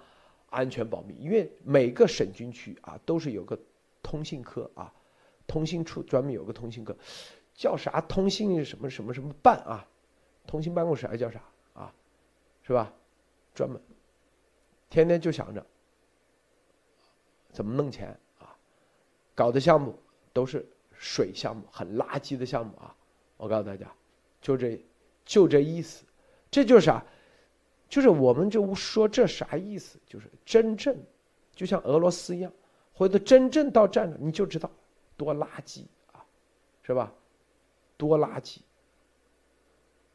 [0.51, 3.59] 安全保密，因为每个省军区啊都是有个
[4.01, 4.95] 通信科啊，
[5.49, 6.97] 通信处专门有个通信科，
[7.53, 8.01] 叫啥？
[8.03, 9.85] 通信什么什么什么办啊，
[10.47, 11.43] 通信办公室还叫啥
[11.75, 11.93] 啊，
[12.62, 12.95] 是吧？
[13.53, 13.83] 专门。
[14.89, 15.66] 天天就想着
[17.51, 18.16] 怎么弄钱，
[19.39, 19.97] 搞的项目
[20.32, 22.93] 都是水项目，很垃圾的项目啊！
[23.36, 23.86] 我告诉大家，
[24.40, 24.85] 就这
[25.24, 26.05] 就这意思，
[26.51, 27.05] 这就是啥？
[27.89, 29.97] 就是我们就说这啥意思？
[30.05, 30.97] 就是真正
[31.55, 32.52] 就像俄罗斯一样，
[32.93, 34.69] 回头真正到战场你就知道
[35.16, 36.19] 多垃圾啊，
[36.82, 37.12] 是吧？
[37.97, 38.59] 多垃圾，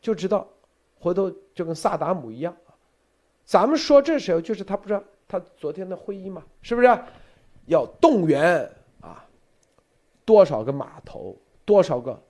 [0.01, 0.45] 就知道
[0.99, 2.53] 回头就跟萨达姆一样。
[3.45, 6.87] 咱们说这时候就是他不知道他昨天的会议嘛，是不是？
[7.67, 8.69] 要动员，
[10.25, 12.21] 多少个码头，多少个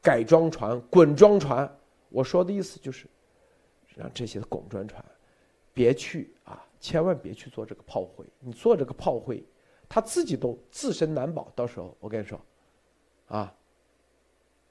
[0.00, 1.70] 改装船、滚装船？
[2.08, 3.06] 我说的意思就是，
[3.94, 5.04] 让这些滚装船
[5.72, 8.24] 别去啊，千万别去做这个炮灰。
[8.40, 9.44] 你做这个炮灰，
[9.88, 11.50] 他自己都自身难保。
[11.54, 12.40] 到时候我跟你说，
[13.28, 13.54] 啊，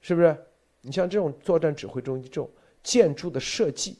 [0.01, 0.37] 是不是？
[0.81, 2.49] 你像这种作战指挥中心这种
[2.81, 3.99] 建筑的设计，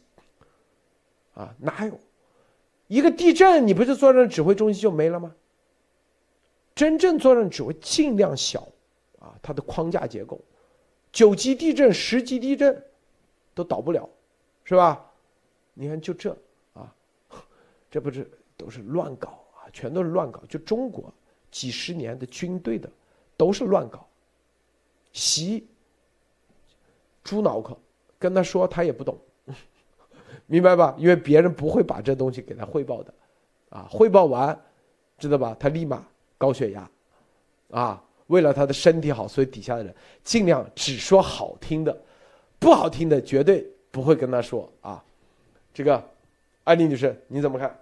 [1.36, 2.00] 啊，哪有
[2.88, 5.36] 一个地震，你不是作战指挥中心就没了吗？
[6.74, 8.68] 真正作战指挥尽量小，
[9.20, 10.40] 啊，它的框架结构，
[11.12, 12.84] 九级地震、十级地震
[13.54, 14.10] 都倒不了，
[14.64, 15.06] 是吧？
[15.74, 16.36] 你看就这
[16.74, 16.94] 啊，
[17.92, 20.42] 这不是都是乱搞啊，全都是乱搞。
[20.48, 21.14] 就中国
[21.50, 22.90] 几十年的军队的
[23.36, 24.08] 都是乱搞，
[25.12, 25.68] 习
[27.24, 27.78] 猪脑壳，
[28.18, 29.18] 跟他说他也不懂，
[30.48, 30.96] 明白吧？
[30.98, 33.14] 因为别人不会把这东西给他汇报的，
[33.70, 34.58] 啊，汇报完，
[35.18, 35.56] 知道吧？
[35.60, 36.08] 他立马。
[36.42, 36.90] 高血压，
[37.70, 39.94] 啊，为了他的身体好，所以底下的人
[40.24, 41.96] 尽量只说好听的，
[42.58, 45.04] 不好听的绝对不会跟他说啊。
[45.72, 46.04] 这个，
[46.64, 47.78] 安妮女士你怎么看？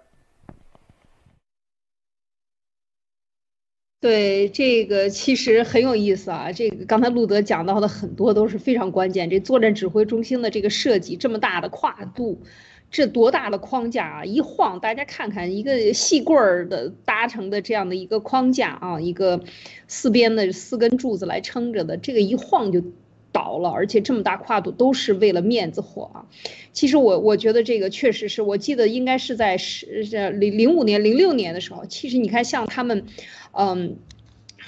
[3.98, 6.52] 对这个其实很有意思啊。
[6.52, 9.30] 这个刚才路德讲到的很多都是非常关键。
[9.30, 12.42] 这作战指挥中心的这个设计这么大的跨度。
[12.90, 14.24] 这多大的框架啊！
[14.24, 19.40] 一晃，大家看看，一个细棍儿的搭成的这样的一个框架啊，一个
[19.86, 22.82] 四边的四根柱子来撑着的，这个一晃就
[23.30, 26.26] 倒了，而且这么大跨度都是为了面子活啊！
[26.72, 33.06] 其实我我觉得这个确实是我记得应该是在十零零五年、零六年的时候，其实你看像他们，
[33.52, 33.96] 嗯。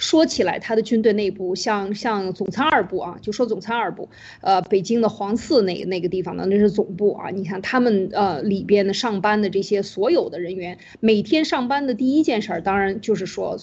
[0.03, 4.09] 说起来，他的军队内部像像总参二部啊，就说总参二部，
[4.41, 7.31] 呃，北京的黄寺那那个地方呢，那是总部啊。
[7.31, 13.57] 你看他们呃里边的上班的这些所有的人员，每天上班的第一件事儿，当然就是说，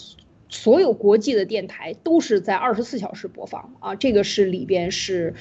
[0.48, 5.34] 所有国际的电台都是在二十四小时播放啊，这个是里边是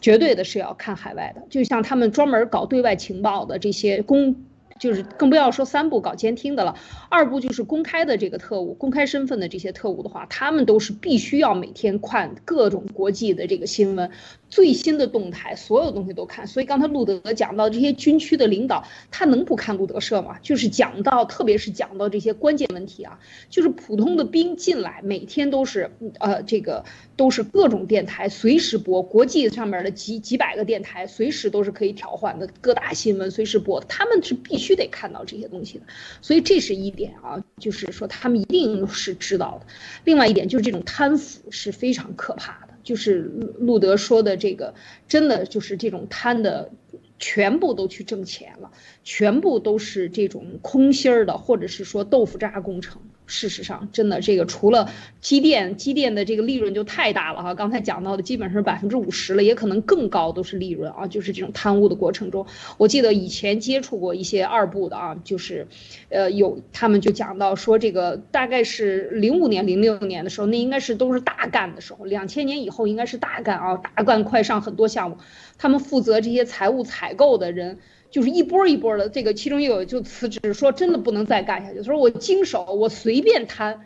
[0.00, 4.34] 绝对的是要看海外的，就像他们专门搞对外情报的这些公。
[4.78, 6.76] 就是更不要说三部搞监听的了，
[7.08, 14.10] 二部就是公开的这个特务，公开身份的这些特务的话，他们都是必须要每天看各种国际的这个新闻。
[14.48, 16.46] 最新的动态，所有东西都看。
[16.46, 20.38] 所以刚才路德讲到这些军区的领导，他能不看路德社吗？
[20.42, 23.18] 就是讲到，特别是讲到这些关键问题啊，
[23.50, 25.90] 就是普通的兵进来，每天都是，
[26.20, 26.84] 呃，这个
[27.16, 35.84] 都是各种电台随时播，国际上面的几几百个电台随时都是可以调换的，各大新闻随时播，他们是必须得看到这些东西的。
[36.22, 39.66] 所以这是一点啊，就是说他们一定是知道的。
[40.04, 42.65] 另外一点就是这种贪腐是非常可怕的。
[42.86, 44.72] 就是路德说的这个，
[45.08, 46.70] 真的就是这种贪的，
[47.18, 48.70] 全部都去挣钱了，
[49.02, 53.02] 全部都是这种空心儿的，或者是说豆腐渣工程。
[53.26, 54.88] 事实上，真的这个除了
[55.20, 57.54] 机电，机电的这个利润就太大了哈。
[57.54, 61.06] 刚才讲到的基本上百分之五十了，也可能更高都是利润啊。
[61.06, 62.46] 就是这种贪污的过程中，
[62.78, 65.66] 我记得以前接触过一些二部的啊，就是，
[66.08, 72.04] 呃，有他们就讲到说这个大概是零五年、零六年的时候，那应该是都是大干的时候。
[72.04, 75.18] 两千年以后应该是大干啊，大干快上很多项目，
[75.58, 77.78] 他们负责这些财务采购的人。
[78.16, 81.76] 就是一波一波的，这个其中有就辞职，说真的不能再干下去。
[81.76, 83.78] 他说我经手，我随便贪，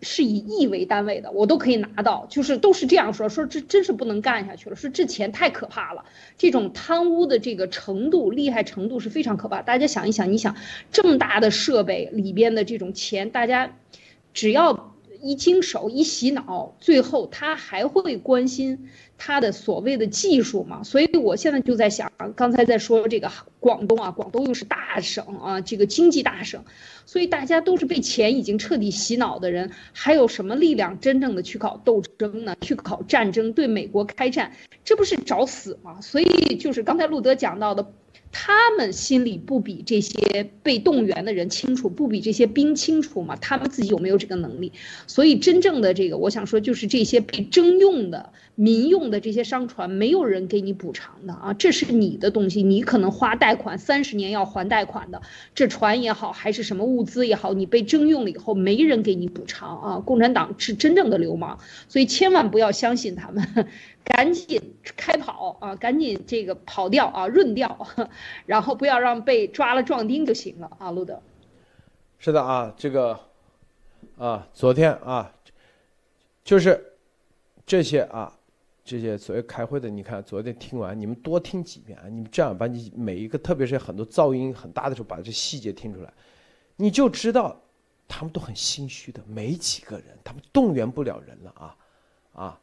[0.00, 3.28] 是以亿为单位的，我都可以拿到，就是都是这样说。
[3.28, 6.04] 说这真是不能干下去了，说这钱太可怕了，
[6.36, 9.62] 这种贪污的这个程度、厉害程度是非常可怕。
[9.62, 10.56] 大家想一想，你想
[10.90, 13.76] 这么大的设备里边的这种钱，大家
[14.34, 18.88] 只要一经手、一洗脑，最后他还会关心。
[19.24, 23.30] 他的所谓的技术嘛，所以我现在就在想，刚才在说这个
[23.60, 26.64] 广东啊，广东又是大省啊，这个经济大省，
[27.06, 32.56] 所以大家都是被钱已经彻底洗脑的人，还有什么力量真正的去搞斗争呢？
[32.62, 34.50] 去搞战争，对美国开战，
[34.82, 36.00] 这不是找死吗？
[36.00, 37.92] 所以就是刚才路德讲到的。
[38.34, 43.36] 他们心里不比这些被动员的人清楚，不比这些兵清楚吗？
[43.36, 44.72] 他们自己有没有这个能力？
[45.06, 51.54] 所以真正的这个，我想说，就是这些被征用的民用的这些商船，没有人给你补偿的啊！
[51.54, 55.22] 这是你的东西，你可能花贷款三十年要还贷款的，
[55.54, 60.00] 这船也好，还是什么物资也好，你被征用了以后，没人给你补偿啊！
[60.00, 61.58] 共产党是真正的流氓，
[61.88, 63.46] 所以千万不要相信他们。
[64.04, 65.76] 赶紧开跑啊！
[65.76, 67.86] 赶紧这个跑掉啊，润掉，
[68.46, 71.22] 然后不要让被抓了壮丁就行了啊，路德。
[72.18, 73.20] 是的啊，这个
[74.18, 75.32] 啊，昨天啊，
[76.42, 76.94] 就是
[77.64, 78.32] 这些啊，
[78.84, 86.12] 这些所谓开会的，你看昨天听完，你们多听几遍啊，你们这样把你每一个，特别是很多噪音很大的时候，把这细节听出来，
[86.74, 87.60] 你就知道
[88.08, 91.76] 他们都很心虚的，没几个人，他们动员不了人了啊
[92.32, 92.60] 啊。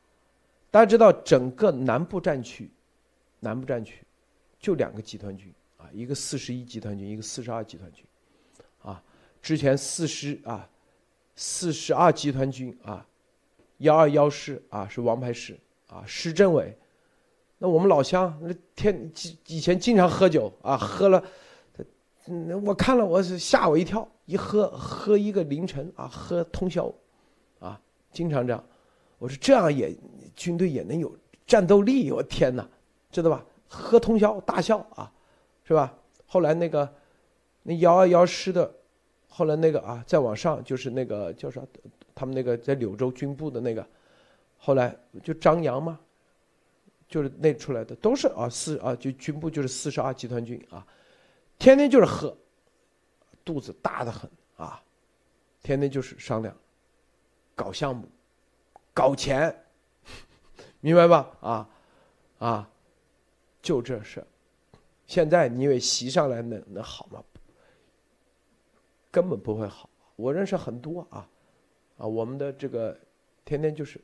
[0.69, 2.69] 大家知道，整个南部战区，
[3.39, 4.03] 南部战区
[4.59, 8.05] 就两个集团军啊，一个四十一集团军，一个四十二集团军，
[8.81, 9.01] 啊，
[9.41, 10.69] 之前四十啊，
[11.35, 13.07] 四十二集团军啊，
[13.77, 15.57] 幺二幺师啊是王牌师
[15.89, 16.77] 啊，师政委，
[17.57, 19.11] 那我们老乡那天
[19.47, 21.23] 以前经常喝酒啊，喝了，
[22.27, 26.93] 嗯，我看了我是吓我一跳，一喝喝一个凌晨啊，喝通宵，
[27.59, 27.79] 啊，
[28.11, 28.63] 经常这样，
[29.17, 29.95] 我说这样也
[30.35, 31.13] 军队也能有
[31.45, 32.67] 战斗力，我天哪！
[33.11, 33.43] 知道吧？
[33.67, 35.11] 喝通宵大笑啊，
[35.63, 35.91] 是吧？
[36.27, 36.87] 后来那个
[37.63, 38.71] 那幺二幺师的，
[39.27, 41.59] 后来那个啊，再往上就是那个叫啥？
[42.13, 43.83] 他们那个在柳州军部的那个，
[44.59, 45.99] 后来就张扬嘛，
[47.07, 50.85] 就是那出来的都是啊四啊就军部就是四十二集团军啊，
[51.57, 52.37] 天天就是喝，
[53.43, 54.83] 肚子大的很啊，
[55.63, 56.55] 天天就是商量，
[57.55, 58.07] 搞项目，
[58.93, 59.65] 搞钱，
[60.81, 61.31] 明白吧？
[61.41, 61.69] 啊
[62.37, 62.69] 啊。
[63.61, 64.25] 就这事，
[65.05, 67.21] 现在你以为习上来能能好吗？
[69.11, 69.89] 根本不会好。
[70.15, 71.27] 我认识很多啊，
[71.97, 72.97] 啊，我们的这个
[73.43, 73.99] 天天就是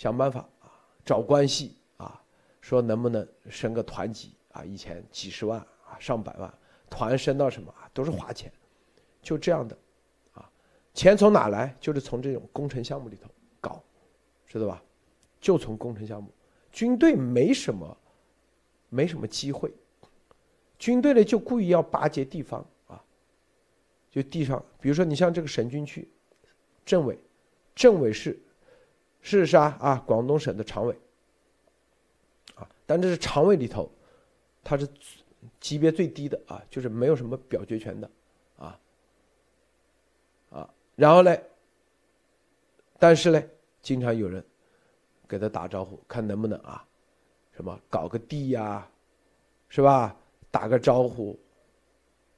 [0.00, 0.72] 想办法啊，
[1.04, 2.18] 找关系啊，
[2.62, 4.64] 说能不能升个团级啊？
[4.64, 6.50] 以前几十万啊，上百万，
[6.88, 8.50] 团升到什么啊，都是花钱，
[9.20, 9.76] 就这样的
[10.32, 10.50] 啊。
[10.94, 11.76] 钱从哪来？
[11.78, 13.28] 就是从这种工程项目里头
[13.60, 13.84] 搞，
[14.46, 14.82] 知道吧？
[15.38, 16.30] 就从工程项目，
[16.72, 17.94] 军队没什么。
[18.92, 19.72] 没什么机会，
[20.76, 23.00] 军队呢就故意要巴结地方啊，
[24.10, 26.10] 就地上，比如说你像这个省军区，
[26.84, 27.16] 政委，
[27.72, 28.36] 政委是
[29.22, 30.02] 是啥啊？
[30.06, 30.98] 广东省的常委
[32.54, 33.90] 啊，但这是常委里头，
[34.64, 34.88] 他是
[35.58, 38.10] 级别最低的啊，就是没有什么表决权的
[38.56, 38.80] 啊
[40.50, 41.36] 啊，然后呢，
[42.98, 43.42] 但是呢，
[43.82, 44.44] 经常有人
[45.28, 46.86] 给他打招呼，看能不能啊。
[47.52, 48.88] 什么搞个地呀，
[49.68, 50.16] 是吧？
[50.50, 51.38] 打个招呼，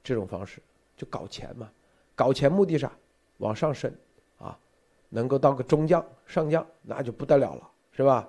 [0.03, 0.61] 这种方式
[0.97, 1.71] 就搞钱嘛。
[2.13, 2.91] 搞钱目的啥？
[3.37, 3.93] 往上升，
[5.13, 8.27] 能够到个中将、上将，那就不得了了，是吧？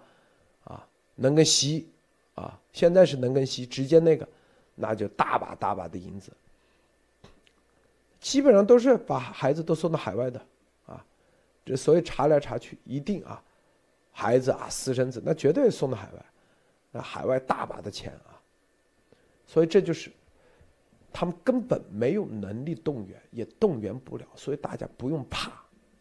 [0.65, 1.89] 啊，能跟习
[2.35, 4.29] 啊，现在是能跟习直接那个，
[4.75, 6.31] 那就大把大把的银子。
[8.21, 10.39] 基本上都是把孩子都送到海外的
[10.87, 11.03] 啊，
[11.65, 13.43] 这所以查来查去，一定啊，
[14.13, 16.25] 孩子啊，私生子那绝对送到海外。
[16.91, 18.37] 那海外大把的钱啊，
[19.47, 20.13] 所以这就是
[21.13, 25.51] 他们根本没有能力动员，也动员不了，所以大家不用怕，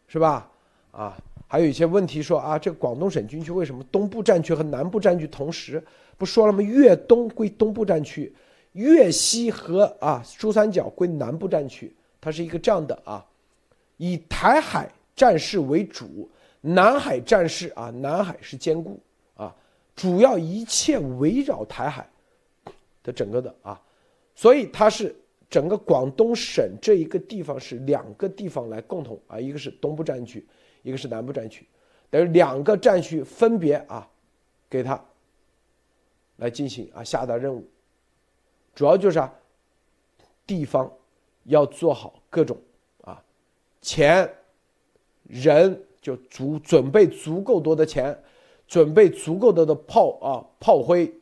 [0.07, 0.49] 是吧？
[0.94, 1.18] 啊，
[1.48, 5.84] 还有一些问题说啊，这广东省军区为什么东部战区和南部战区同时
[6.18, 6.61] 不说了吗？
[6.61, 8.32] 粤东归东部战区，
[8.74, 11.91] 粤西和啊珠三角归南部战区，
[12.22, 13.26] 它是一个这样的啊，
[13.98, 16.30] 以台海战事为主，
[16.61, 18.99] 南海战事啊，南海是兼顾
[19.34, 19.53] 啊。
[19.95, 22.07] 主要一切围绕台海
[23.03, 23.82] 的整个的啊，
[24.36, 25.15] 所以它是
[25.49, 30.45] 整个广东省这一个地方是两个地方来共同啊，一个是东部战区，
[30.84, 31.68] 一个是南部战区，
[32.11, 34.07] 等于两个战区分别啊
[34.69, 35.03] 给他
[36.38, 37.68] 来进行啊下达任务，
[38.76, 39.34] 主要就是啊
[40.45, 40.91] 地方
[41.45, 42.55] 要做好各种
[43.01, 43.23] 啊
[43.81, 44.31] 钱
[45.23, 48.23] 人就足准备足够多的钱。
[48.65, 51.14] 准备足够多的炮啊，炮灰，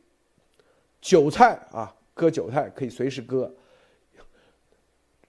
[1.01, 3.51] 韭菜啊，割韭菜可以随时割。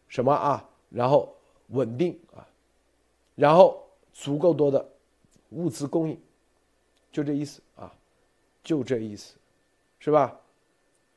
[0.07, 0.69] 什么啊？
[0.91, 1.35] 然后
[1.69, 2.47] 稳定啊，
[3.35, 3.82] 然后
[4.13, 4.87] 足够多的
[5.51, 6.19] 物资供应，
[7.11, 7.93] 就这意思啊，
[8.63, 9.35] 就这意思，
[9.99, 10.39] 是吧？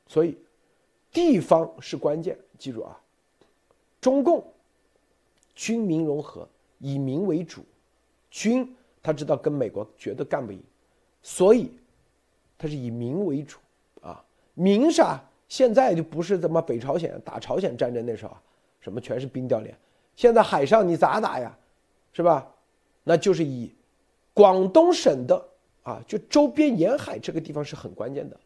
[0.07, 0.37] 所以
[1.11, 2.99] 地方是关键，记住啊，
[3.99, 4.45] 中共
[5.53, 6.47] 军民融合，
[6.79, 7.63] 以民为主，
[8.29, 10.61] 军他知道跟美国绝对干不赢。
[11.21, 11.71] 所以，
[12.57, 13.57] 他是以民为主，
[14.01, 14.23] 啊，
[14.53, 15.23] 民啥？
[15.47, 18.41] 现在就不是怎么北朝鲜打朝鲜战争那时候啊，
[18.79, 19.77] 什么全是冰雕连。
[20.15, 21.57] 现在海上你咋打呀，
[22.13, 22.51] 是吧？
[23.05, 23.73] 那就是以
[24.33, 25.41] 广东省的
[25.83, 28.37] 啊，就周边沿海这个地方是很关键的。